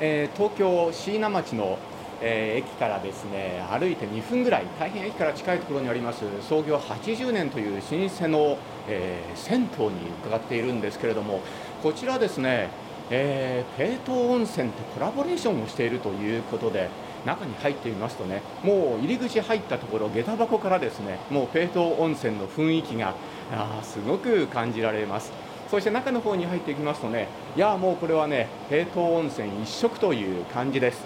[0.00, 1.78] えー、東京椎名町の、
[2.20, 8.58] えー、駅からですね歩いて2分ぐらい大変駅から近いところにあります創業80年という老舗の、
[8.88, 9.92] えー、銭湯に
[10.24, 11.40] 伺っているんですけれども
[11.82, 12.70] こちらですね、
[13.10, 16.88] えー、ペート温泉とコラボレーションをしているということで
[17.26, 23.14] 中に入ってみますとねもう入り口入ったところ下駄箱からですねもうペート温泉の雰囲気が
[23.52, 25.30] あすごく感じられます。
[25.72, 31.02] そして中の方に入っていきますとねいやもうこれはね平等温泉一色という感じです。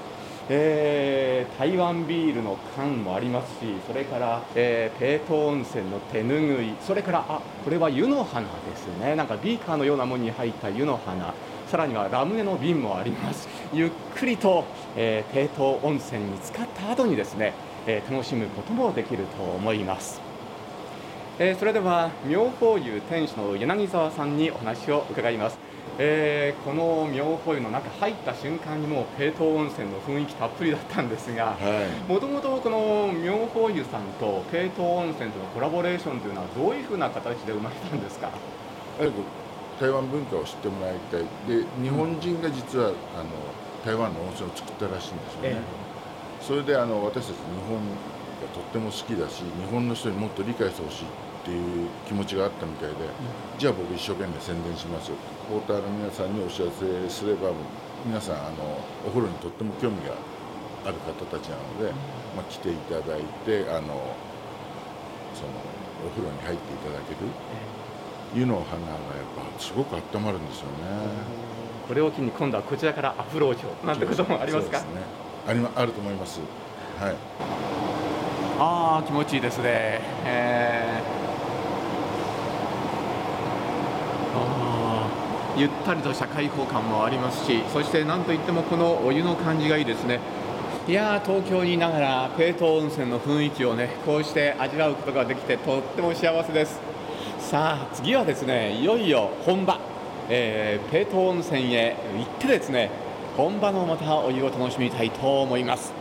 [0.49, 9.14] えー、台湾ビールの缶もありますしそれから、えー、ペート温泉の手ぬぐいそれからあこれは湯の花ですね。
[9.14, 11.33] なんかビーカーのようなものに入った湯の花。
[11.69, 13.49] さらにはラムネの瓶もあります。
[13.73, 14.64] ゆっくりと、
[14.97, 17.53] えー、ペート温泉に浸かった後にですね、
[17.87, 20.26] えー、楽しむこともできると思います。
[21.39, 25.59] えー、それでは妙法湯店主の柳沢さんにお話を伺います。
[25.99, 31.57] えー、この妙法湯の中入った瞬間にもうペート温泉の雰囲気たっぷりだったんですが
[32.07, 38.30] もともとこの妙法湯さんとペート温泉とのコラボレーションというのはどういうふうな形で生まれたんですか？
[39.78, 41.20] 台湾文化を知ってもらいたい。
[41.49, 43.28] で日本人が実は、あの
[43.84, 45.57] 台湾の温泉を作ったらしいんですよね、ええ、
[46.41, 51.05] それであの私たち日本がとっても好きだし日本の人にもっと理解してほしい
[51.47, 55.16] っていう気持ちがあったみたいで、うん、じゃあ僕一生懸命宣伝しますよ
[55.49, 57.55] ポーターの皆さんにお知らせすれば
[58.05, 60.14] 皆さんあのお風呂にとっても興味が
[60.84, 61.92] ある方たちなので、
[62.34, 64.11] まあ、来ていただいてあの
[65.38, 65.55] その
[66.07, 67.30] お風呂に入っていただける。
[68.34, 70.72] 湯の花がやっぱすごく温まるんですよね。
[71.86, 74.80] これを機に今度はこちらからアプローチをなんてこともありますか？
[74.80, 74.88] すね、
[75.47, 76.40] ありまあると思います。
[76.99, 77.16] はい。
[78.59, 80.01] ああ気持ちいいですね。
[80.24, 81.16] えー、
[85.57, 90.20] ゆったりとした開放感もありますし、そしてなんといってもこのお湯の感じがいいですね。
[90.88, 96.78] いや東京にいながらペート温泉の雰囲気をねこうして味わうことができてとっても幸せです
[97.40, 99.80] さあ次はですねいよいよ本場、
[100.28, 102.92] えー、ペート温泉へ行ってですね
[103.36, 105.92] 本場のまたお湯を楽しみたいと思います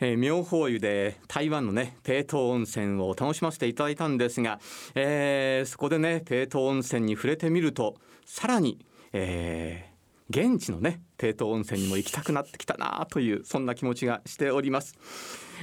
[0.00, 4.58] えー、妙法湯で台湾のねペート温泉を楽しませていただいたんですが、
[4.96, 7.94] えー、そこでねペート温泉に触れてみると
[8.24, 14.96] さらに、えー、現地のねペート温泉にも行きたくなってきたなというそんな気持ちがしております。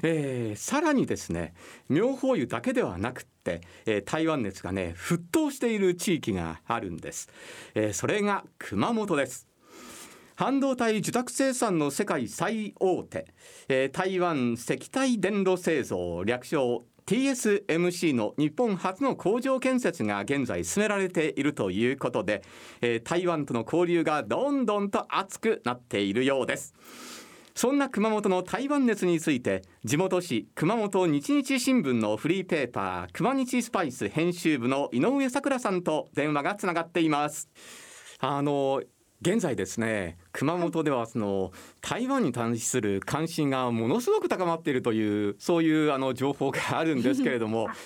[0.04, 1.54] えー、さらにですね
[1.90, 7.30] 妙法湯だけではなくって、えー、台湾熱がね沸騰している地域があるんです、
[7.76, 9.48] えー、それが熊本です
[10.36, 13.28] 半導体受託生産の世界最大手、
[13.68, 22.44] えー、台湾石体電路製造略称 TSMC の日本初の工場建設が現在進められているということで、
[22.82, 26.74] えー、台湾との交流がどんどんと熱くなっているようです。
[27.54, 37.50] そんな熊本の台湾熱について地元紙熊本日日新聞のフリーペーパー熊日スパイス編集部の井上咲楽さんと電話がつながっています。
[38.20, 38.82] あの
[39.22, 47.68] 現在ですね熊本ではその台湾に対する関心がものすごく高まっているというそういうあの情報があるんですけれども。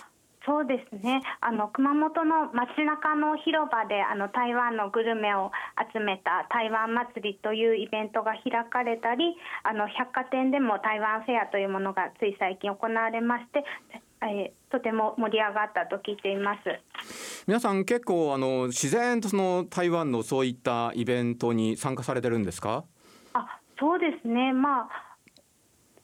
[0.46, 1.24] そうですね。
[1.42, 5.52] あの熊本の街中の広場であの台湾のグルメを
[5.92, 13.66] 集めた台湾祭りというイベントが開かれたりあの百貨店でも台湾フェアというものがつい最近行われまして
[14.30, 16.60] えー、とても盛り上がったと聞いています。
[17.48, 22.84] 皆さん結構あの自然とその台湾のそういったイベントに参加されてるんですか？
[23.34, 24.54] あそうですね。
[24.54, 24.90] まあ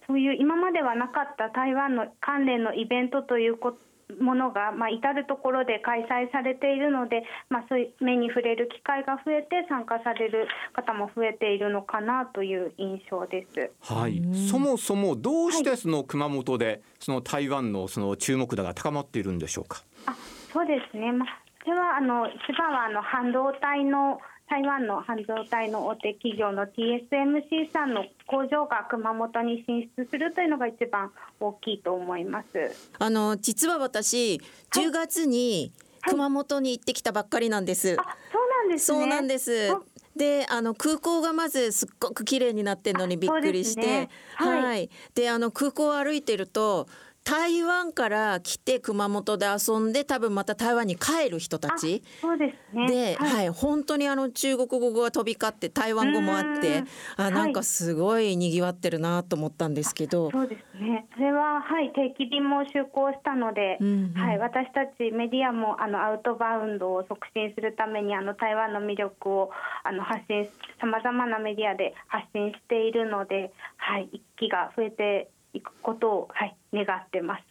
[0.08, 3.80] そういう今まではなかった台湾の関連のイベントということ
[4.20, 13.72] ものが、まあ、至る所で開催されているので、まあ、そういう目に触れる機会が増えて参加される方も増えているのかなという印象です。
[13.82, 19.84] はい、そもそもどうしてその熊本で、その台湾のその注目度が高まっているんでしょうか？
[20.06, 20.16] あ、
[20.52, 21.12] そうですね。
[21.12, 24.20] まあ、それはあの一番はあの半導体の
[24.52, 32.92] 台湾の半導体の大手企業の TSMC さんの工場が熊本に進出するというのが一番大きいと思います。
[33.00, 34.42] あの実は私
[34.76, 35.72] 10月に
[36.06, 37.88] 熊本に行ってきたばっかりなんです。
[37.88, 39.92] はいはい、そうなんです、ね、そうなんです。
[40.18, 46.90] であの空港がまずすっごく綺麗になってるのにびっくりして、ね、はい、はい、であの空港を歩いてると
[47.24, 52.04] 台湾から来て熊本で遊んで多分また台湾に帰る人たち。
[52.20, 52.88] そうですね。
[52.88, 56.84] で、はい、はい、本当にあの中国語が飛び交って台湾語もあって
[57.18, 61.06] あなんかすごい賑わってるなと思ったんですけど、そうですね。
[61.14, 69.52] それははい定期便も就航したので、うんうん、はい、私たちメディアもあのアウトバウンドを促進するためにあの台湾の魅力を
[69.84, 70.46] あの発信
[70.80, 77.44] さまざまなメディアで発信しているので、はい、一気が増えていくことを、はい、願ってます。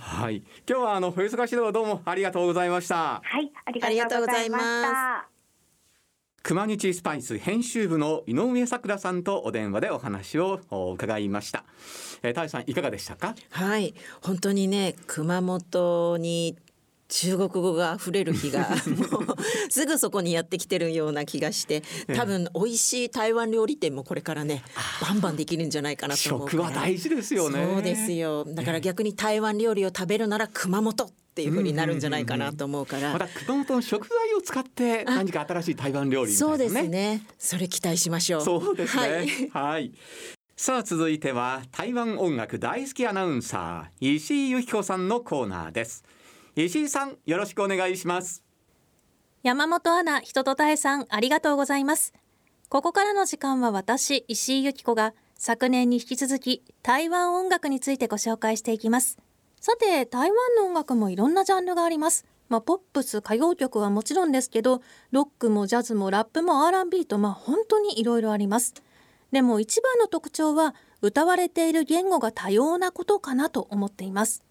[0.00, 3.22] はい、今日はあの冬忙しいどうもありがとうございました。
[3.24, 5.28] はい、ありがとうございました。
[6.42, 10.60] 熊日スパイス編集部の井上さくらさんとお電話でお話を
[10.94, 11.64] 伺いました。
[12.22, 13.34] えー、タイさんいかがでしたか？
[13.50, 16.56] はい、本当にね熊本に
[17.08, 18.68] 中国語が溢れる日が
[19.10, 19.36] もう
[19.70, 21.82] すぐそこにやってきてるような気がして
[22.14, 24.62] 多分美味しい台湾料理店もこれからね
[25.00, 26.50] バンバンできるんじゃないかなと思う。
[26.50, 27.66] 食は大事ですよね。
[27.74, 28.44] そうですよ。
[28.46, 37.22] だから逆に台湾料理を食べるなら熊本っていう風になるんじゃないかなと思うから、また熊本の食材を使って何か新しい台湾料理、ね、そうですね。
[37.38, 38.42] それ期待しましょう。
[38.42, 39.02] そうですね。
[39.02, 39.92] はい、はい。
[40.56, 46.02] さあ続いては台湾音楽大好きアナウンサー石井由紀子さんのコーナーです
[46.64, 48.42] 石井さんよろしくお願いします
[49.44, 52.12] 山本アナ、人とたえさん、ありがとうございます。
[52.68, 59.16] ここからの時間は私、石井由紀子が昨年に引き続き台湾音楽についてご紹介していきます。
[59.60, 62.26] さて、台湾の音楽もいろんなジャンルがあります。
[62.48, 64.82] まあ、ポップス、歌謡曲はもちろんですけど、
[65.12, 68.74] ロックもジャズもラップも R&B と、まあ、本当にいろいろあります。
[69.30, 74.42] でも一番の特徴は、歌われている言語が多様なことかなと思っています。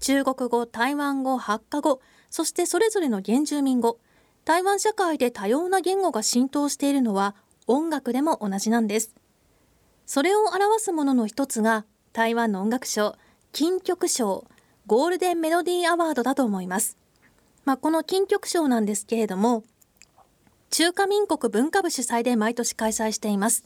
[0.00, 3.98] 中国語、台湾語、ハッカ語、そしてそれぞれの原住民語、
[4.44, 7.34] 台湾社会で多様な言語が浸透しているのは
[7.66, 9.14] 音楽でも同じなんです。
[10.06, 13.14] それを表すものの一つが台湾の音楽賞、
[13.52, 14.46] 金曲賞、
[14.86, 16.96] ゴールデンメロディーアワードだと思います。
[17.64, 19.62] まあ、この金曲賞なんですけれども、
[20.70, 23.64] 中華民国文化部主催で毎年開催しています。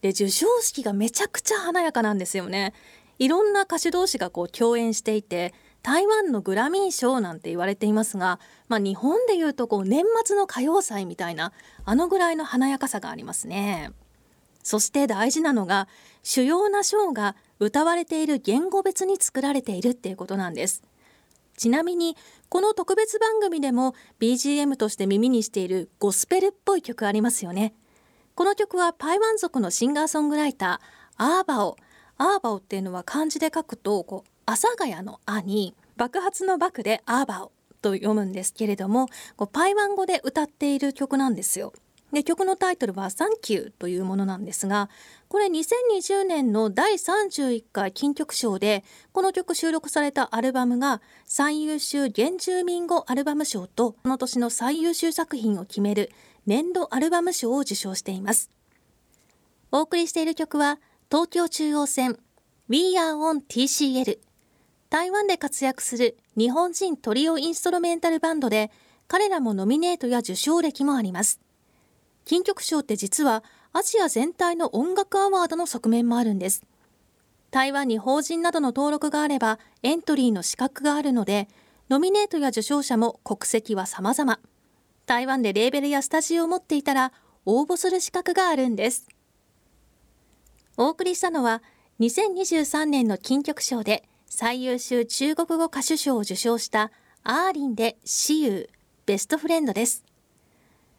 [0.00, 2.72] で、授賞式がめちゃくちゃ華やかなんですよね。
[3.18, 5.54] いろんな歌手同士がこう共演していて、
[5.84, 11.52] 台湾のグラミー賞なんて言われていますが、まあ、日本でいうとこう年末の歌謡祭みたいな
[11.84, 13.92] あのぐらいの華やかさがありますね。
[14.62, 15.86] そして大事なのが
[16.22, 20.82] 主要な賞が歌われている言語別に作られているっていうことなんです。
[21.58, 22.16] ちなみに
[22.48, 27.74] この特別番組でも BGM として耳にしているゴスペルっぽい曲ありますよね。
[28.34, 31.76] この曲は台湾族のシンガーソングライターアーバオ
[32.16, 41.72] アーバオっていうのは漢字で書くとこう阿佐ヶ谷の「あ」に爆発の「爆」で「アーバオ」と読むんですけれどもこうパイワン語で歌っている曲なんですよ。
[42.12, 44.88] で曲のタイトルは「サンキュー」というものなんですが
[45.28, 56.12] これ2020年の第31回金曲賞でこの曲収録されたアルバムが最優秀原住民語アルバム賞とこの年の最優秀作品を決める
[56.46, 58.48] 年度アルバム賞を受賞しています
[59.72, 60.78] お送りしている曲は
[61.10, 62.20] 東京中央線
[62.68, 64.18] We Are on TCL
[64.94, 68.70] 台湾で活躍する日本人トリオインストルメンタルバンドで
[69.08, 71.40] 彼らもノミネートや受賞歴もあります。
[72.24, 73.42] 金曲賞って実は
[73.72, 76.62] アジア全体の音楽アワードの側面もあるんです。
[77.50, 81.48] 台湾に法人などの登録があればエントリーの資格があるので
[81.90, 84.38] ノミネートや受賞者も国籍は様々。
[85.06, 87.12] 台湾でレーベルやスタジオを持っていたら
[87.46, 89.08] 応募する資格があるんです。
[90.76, 91.64] お送りしたのは
[91.98, 94.04] 2023年の金曲賞で
[94.36, 96.90] 最優秀中国語歌手賞を受賞した
[97.22, 98.68] アーリンで私有
[99.06, 100.04] ベストフレンドです。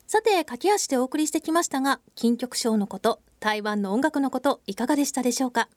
[0.08, 5.68] さて駆け足でお送りしてきましたが金曲賞のこと台湾の音楽のこといかがでしたでしょうか？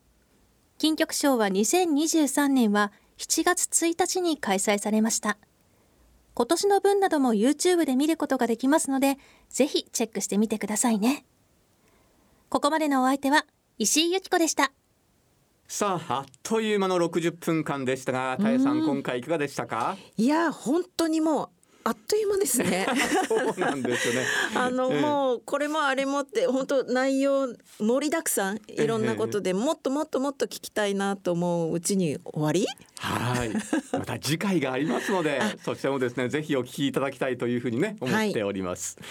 [0.78, 5.36] 金曲賞は2023年は7月1日に開催されました。
[6.34, 11.24] 今年の分なども YouTube で見ることができますのでぜひチェックしてみてくださいね。
[12.50, 13.46] ここまでのお相手は
[13.78, 14.70] 石井由紀子でした。
[15.70, 19.96] さああっという間の60分間でしたが、たえさん今回いかがでしたか？
[20.16, 21.48] いや本当にもう
[21.84, 22.86] あっという間ですね。
[23.28, 24.26] そうなんですよね。
[24.56, 32.66] あの、えもうこれもあれもって本当内容盛りだくさんいろんなことで、もっともっともっと聞きたいなと思ううちに終わり？
[33.00, 33.50] はい。
[33.92, 38.96] また次回がありますので、 そちらもですねぜひお聞きいただきたいというふうにね思っております。
[38.98, 39.08] はい、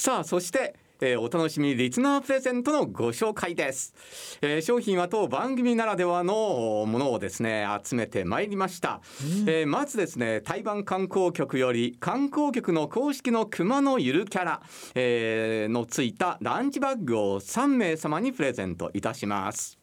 [0.00, 0.74] さあそして。
[1.00, 3.94] えー、お楽しみリスナープレゼントのご紹介です、
[4.40, 14.62] えー、商品は当番組ならではのものをですね集めてまいりました、うん、えー、まずですね台湾観光局より観光局の公式の熊のゆるキャラ、
[14.94, 19.78] えー、のついたランチバッグを3名様にプレゼントいたします。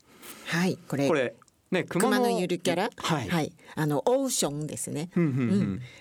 [0.47, 1.35] はいこれこれ
[1.75, 5.09] ね、熊のゆるキャラ、はい、はい、あのオーションですね。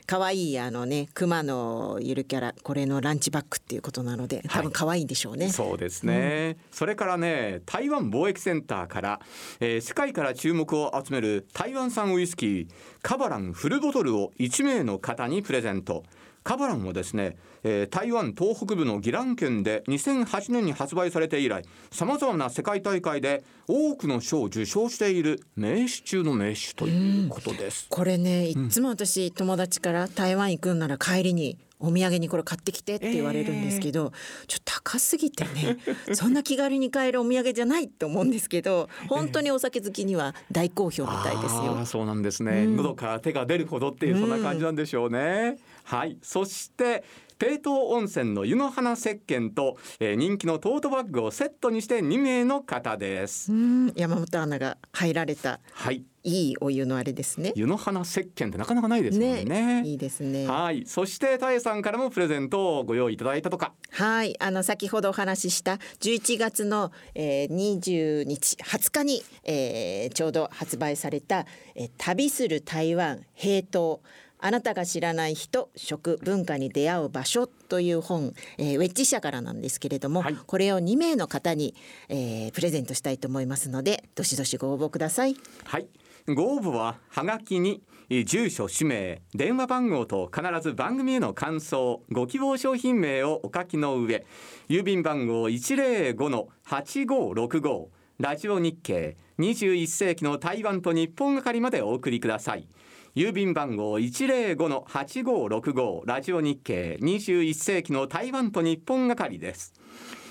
[0.07, 5.47] 可、愛、いいあのね熊のゆるキャラ、これのランチバッグっていうことなので、多分可愛いんでしょうね。
[5.47, 9.21] はい、そうですね、うん、それからね、台湾貿易センターから、
[9.61, 12.69] えー、世界から注目を集める台湾産ウイスキー
[13.03, 16.05] カバランフルボトルを1名の方にプレゼント。
[16.45, 27.87] カバランはですね、えー、台湾東北部の宜蘭県で2008年に発売されて以来さまざまな世界大会で多くの賞を受賞している名手中の名手ということです。
[27.89, 35.79] これねいつも私、友達から台湾行くんなら帰りにお土産にこれ買ってきてって言われるんですけど、えー、ちょっと高すぎてね
[36.13, 41.87] そんな気軽に買えるお土産じゃないと思うんですけど本当にお酒好きには大好評みたいですよ。
[41.87, 45.57] そうなんですね、うん、喉から手が出るほどっていうそんな感じなんでしょうね。
[45.69, 46.19] うんはい。
[46.23, 47.05] そして
[47.39, 53.53] ペイト温泉の湯の花石鹸と、えー、人気のトートバッグをセットにして2名の方です。
[53.97, 56.05] 山本アナが入られたはい。
[56.27, 57.53] いいお湯のあれですね。
[57.55, 60.47] 湯の花石鹸ってなかなかないですね、ね、いいですね。
[60.47, 60.85] はい。
[60.87, 63.75] そしてたえさんからもプレゼントをご用意いただいたとか。
[63.91, 64.35] はい。
[64.41, 74.01] あの先ほどお話しした11月の、えー、20日20日に、えー、ちょうど発売された、えー、旅する台湾平等
[74.47, 81.75] あなたが知らない人食文化に出会う場所という本、えー、ウェッジ社からなんですけれども、はい、これを2名の方に、
[82.11, 85.35] えー、プレゼントしたいと思いますのでどしどしご応募ください。
[85.65, 85.87] はい。
[86.29, 87.83] ご応募ははがきに
[88.27, 94.27] 住所氏名電話番号と必ず番組への感想ご希望商品名をお書きの上
[94.69, 97.87] 郵便番号105-8565
[98.19, 102.69] ラジオ日経21世紀の台湾と日本係までお送りください
[103.15, 109.73] 郵便番号105-8565ラジオ日経21世紀の台湾と日本係です。